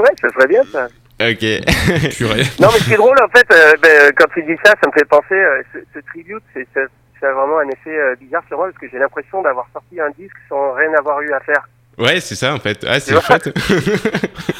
[0.00, 0.88] ouais, ça serait bien ça.
[1.18, 1.38] Ok.
[2.16, 2.42] Purée.
[2.60, 4.86] Non, mais ce qui est drôle en fait, euh, ben, quand tu dis ça, ça
[4.86, 5.34] me fait penser.
[5.34, 6.80] euh, ce, ce tribute, c'est ça,
[7.20, 9.98] ça a vraiment un effet euh, bizarre sur moi parce que j'ai l'impression d'avoir sorti
[10.00, 11.66] un disque sans rien avoir eu à faire.
[11.98, 12.84] ouais, c'est ça en fait.
[12.86, 13.46] Ah, c'est chouette.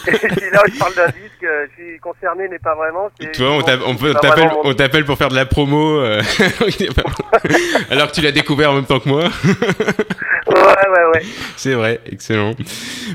[0.08, 3.10] Et là, je parle d'un disque, euh, je suis concerné, mais pas vraiment.
[3.20, 3.66] c'est- tu vois, on c'est
[4.76, 5.98] t'appelle on pour faire de la promo.
[6.00, 6.22] euh,
[7.90, 9.24] Alors que tu l'as découvert en même temps que moi.
[10.48, 11.22] Ouais, ouais, ouais.
[11.56, 12.54] C'est vrai, excellent.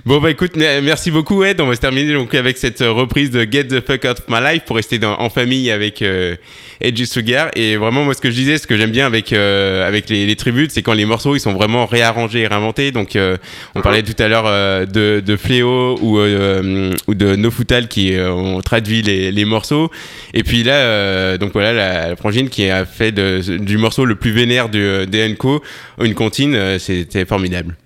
[0.06, 1.62] Bon bah écoute, me- merci beaucoup Ed.
[1.62, 4.24] On va se terminer donc avec cette euh, reprise de Get the Fuck Out of
[4.28, 6.36] My Life pour rester en famille avec euh,
[6.82, 7.50] Edgy Sugar.
[7.56, 10.36] Et vraiment moi ce que je disais, ce que j'aime bien avec euh, avec les,
[10.36, 12.92] tributes, c'est quand les morceaux ils sont vraiment réarrangés et réinventés.
[12.92, 13.38] Donc euh,
[13.76, 18.60] on parlait tout à l'heure de, de Fléau ou ou de No Foutal qui ont
[18.62, 19.90] traduit les, les morceaux.
[20.34, 24.16] Et puis là donc voilà la, la frangine qui a fait de- du morceau le
[24.16, 25.62] plus vénère des Enco
[26.02, 27.74] une comptine, c'était formidable.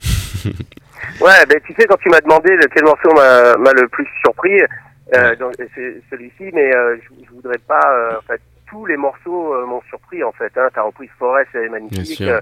[1.21, 4.59] Ouais, ben tu sais, quand tu m'as demandé quel morceau m'a le plus surpris,
[5.15, 5.35] euh,
[5.75, 7.79] c'est celui-ci, mais euh, je, je voudrais pas.
[7.85, 10.51] euh, en fait, tous les morceaux euh, m'ont surpris en fait.
[10.57, 10.67] Hein.
[10.73, 12.21] T'as repris Forest, elle est Bien magnifique.
[12.21, 12.41] Euh,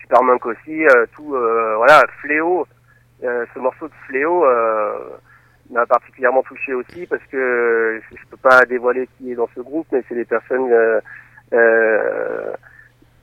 [0.00, 0.84] Supermonk aussi.
[0.84, 2.66] euh, tout, euh, voilà, Fléau.
[3.24, 4.98] euh, ce morceau de Fléau euh,
[5.70, 9.60] m'a particulièrement touché aussi parce que je, je peux pas dévoiler qui est dans ce
[9.60, 10.70] groupe, mais c'est des personnes.
[10.70, 11.00] Euh,
[11.54, 12.52] euh,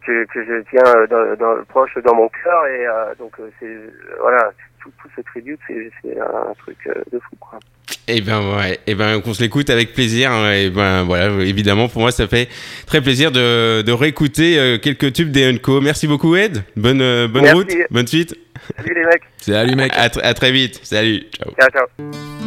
[0.09, 3.49] que, que je tiens euh, dans, dans, proche dans mon cœur et euh, donc euh,
[3.59, 3.77] c'est
[4.19, 4.51] voilà
[4.81, 6.77] tout, tout ce tribute c'est c'est un truc
[7.11, 7.59] de fou quoi.
[8.07, 10.31] Eh ben ouais, eh ben qu'on se l'écoute avec plaisir.
[10.31, 12.47] hein, Et ben voilà, évidemment pour moi ça fait
[12.87, 15.79] très plaisir de, de réécouter quelques tubes des Unco.
[15.81, 16.63] Merci beaucoup Ed.
[16.75, 17.55] Bonne euh, bonne Merci.
[17.57, 18.35] route, bonne suite.
[18.77, 19.91] Salut les mecs, Salut mec.
[19.95, 20.79] À, tr- à très vite.
[20.83, 21.21] Salut.
[21.37, 21.53] Ciao.
[21.59, 22.38] ciao ciao.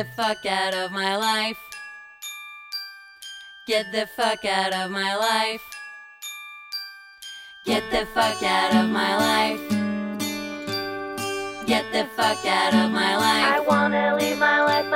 [0.00, 1.58] The fuck out of my life.
[3.66, 5.60] Get the fuck out of my life.
[7.66, 9.60] Get the fuck out of my life.
[11.66, 13.44] Get the fuck out of my life.
[13.44, 14.89] I wanna live my life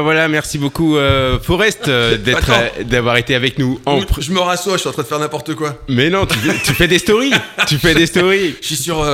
[0.00, 4.32] ben voilà, merci beaucoup euh, Forest euh, d'être, euh, d'avoir été avec nous en Je
[4.32, 5.76] me rassois, je suis en train de faire n'importe quoi.
[5.88, 7.32] Mais non, tu, tu fais des stories,
[7.68, 8.54] tu fais des stories.
[8.62, 9.04] Je suis sur.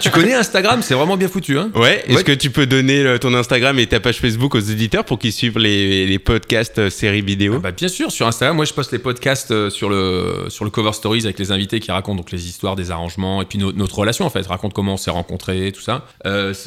[0.00, 2.24] tu connais Instagram, c'est vraiment bien foutu, hein Ouais, est-ce Ouais.
[2.24, 5.58] que tu peux donner ton Instagram et ta page Facebook aux éditeurs pour qu'ils suivent
[5.58, 7.54] les, les podcasts séries vidéo?
[7.56, 10.70] Ah bah, bien sûr, sur Instagram, moi je poste les podcasts sur le, sur le
[10.70, 13.72] Cover Stories avec les invités qui racontent donc les histoires, des arrangements et puis no-
[13.72, 16.04] notre relation en fait, raconte comment on s'est rencontrés, tout ça.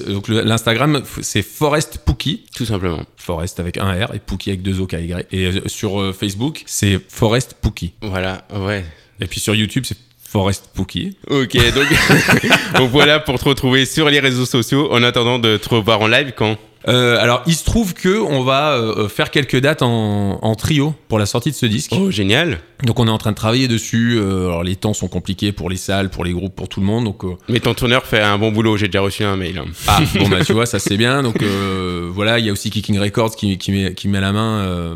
[0.08, 3.04] Donc l'Instagram c'est Forest Pookie, Tout simplement.
[3.18, 5.28] Forest avec un R et Pookie avec deux O K Y.
[5.32, 7.94] Et euh, sur euh, Facebook c'est Forest Pookie.
[8.02, 8.86] Voilà, ouais.
[9.20, 11.18] Et puis sur YouTube c'est Forest Pookie.
[11.30, 11.88] Ok, donc,
[12.78, 16.08] donc voilà pour te retrouver sur les réseaux sociaux en attendant de te revoir en
[16.08, 16.58] live quand?
[16.88, 20.96] Euh, alors il se trouve que on va euh, faire quelques dates en, en trio
[21.10, 21.92] pour la sortie de ce disque.
[21.96, 24.18] Oh, génial Donc on est en train de travailler dessus.
[24.18, 26.86] euh, alors les temps sont compliqués pour les salles, pour les groupes, pour tout le
[26.86, 27.06] monde.
[27.06, 29.60] Donc euh, Mais ton tourneur fait un bon boulot, j'ai déjà reçu un mail.
[29.60, 29.66] hein.
[29.88, 31.22] Ah, bon, bah, tu vois, ça c'est bien.
[31.24, 34.32] Donc, euh, voilà, il y a aussi Kicking Records qui, qui, met, qui met la
[34.32, 34.96] main euh,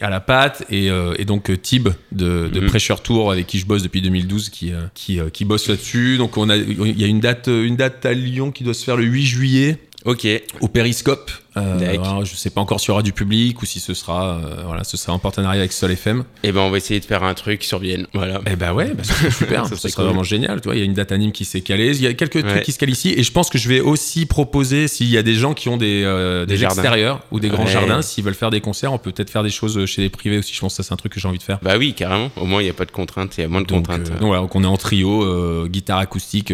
[0.00, 0.64] à la pâte.
[0.70, 2.66] Et, euh, et donc, Tib de, de Mhm.
[2.68, 6.16] Pressure Tour, avec qui je bosse depuis 2012, qui, euh, qui, euh, qui bosse là-dessus.
[6.16, 8.84] Donc, on a, il y a une date, une date à Lyon qui doit se
[8.84, 10.24] faire le 8 juillet Ok,
[10.60, 11.32] au Périscope.
[11.56, 14.34] Euh, alors, je sais pas encore s'il y aura du public ou si ce sera,
[14.36, 16.24] euh, voilà, ce sera en partenariat avec Sol FM.
[16.42, 18.06] et ben on va essayer de faire un truc sur Vienne.
[18.14, 18.40] Voilà.
[18.50, 20.04] Eh ben ouais, bah, ce serait super, Ça ça serait cool.
[20.04, 20.60] vraiment génial.
[20.60, 22.36] Tu vois, il y a une date anime qui s'est calée, il y a quelques
[22.36, 22.42] Ouais.
[22.42, 25.16] trucs qui se calent ici, et je pense que je vais aussi proposer s'il y
[25.16, 27.70] a des gens qui ont des, euh, Des extérieurs ou des grands Ouais.
[27.70, 30.38] jardins, s'ils veulent faire des concerts, on peut peut-être faire des choses chez les privés
[30.38, 30.52] aussi.
[30.54, 31.58] Je pense que ça c'est un truc que j'ai envie de faire.
[31.62, 32.30] Bah oui, carrément.
[32.36, 34.08] Au moins, il n'y a pas de contraintes, il y a moins de Donc, contraintes.
[34.10, 36.52] euh, donc voilà, donc on est en trio, euh, guitare acoustique,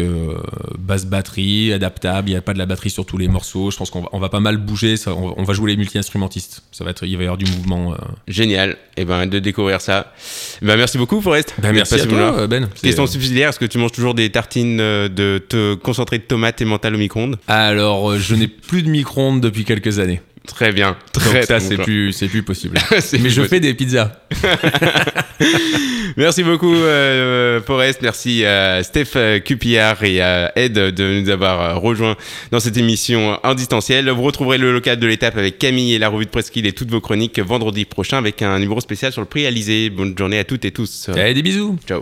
[0.79, 2.29] basse batterie, adaptable.
[2.29, 3.71] Il n'y a pas de la batterie sur tous les morceaux.
[3.71, 4.92] Je pense qu'on va, on va pas mal bouger.
[4.97, 6.61] Ça, on, va- on va jouer les multi-instrumentistes.
[6.71, 7.93] Ça va être, il va y avoir du mouvement.
[7.93, 7.97] euh.
[8.27, 8.77] Génial.
[8.97, 10.13] Et ben de découvrir ça.
[10.61, 11.53] Ben merci beaucoup, Forest.
[11.57, 12.67] Ben, merci à toi, Ben.
[12.81, 16.61] Question subsidiaire, est-ce que tu manges toujours des tartines euh, de te concentrer de tomates
[16.61, 17.37] et mentales au micro-ondes?
[17.47, 20.21] Alors, euh, je n'ai plus de micro-ondes depuis quelques années.
[20.47, 20.97] Très bien.
[21.13, 22.77] Donc Très, ça, très c'est bon plus, c'est plus possible.
[22.99, 23.47] C'est Mais plus je possible.
[23.47, 24.11] fais des pizzas.
[26.17, 28.01] Merci beaucoup, euh, Forest.
[28.01, 32.17] Merci à Steph euh, Cupillard et à Ed de nous avoir euh, rejoints
[32.51, 34.09] dans cette émission en distanciel.
[34.09, 36.91] Vous retrouverez le local de l'étape avec Camille et la revue de Presqu'île et toutes
[36.91, 39.89] vos chroniques vendredi prochain avec un numéro spécial sur le prix Alizé.
[39.89, 41.09] Bonne journée à toutes et tous.
[41.09, 41.77] Allez, des bisous.
[41.87, 42.01] Ciao.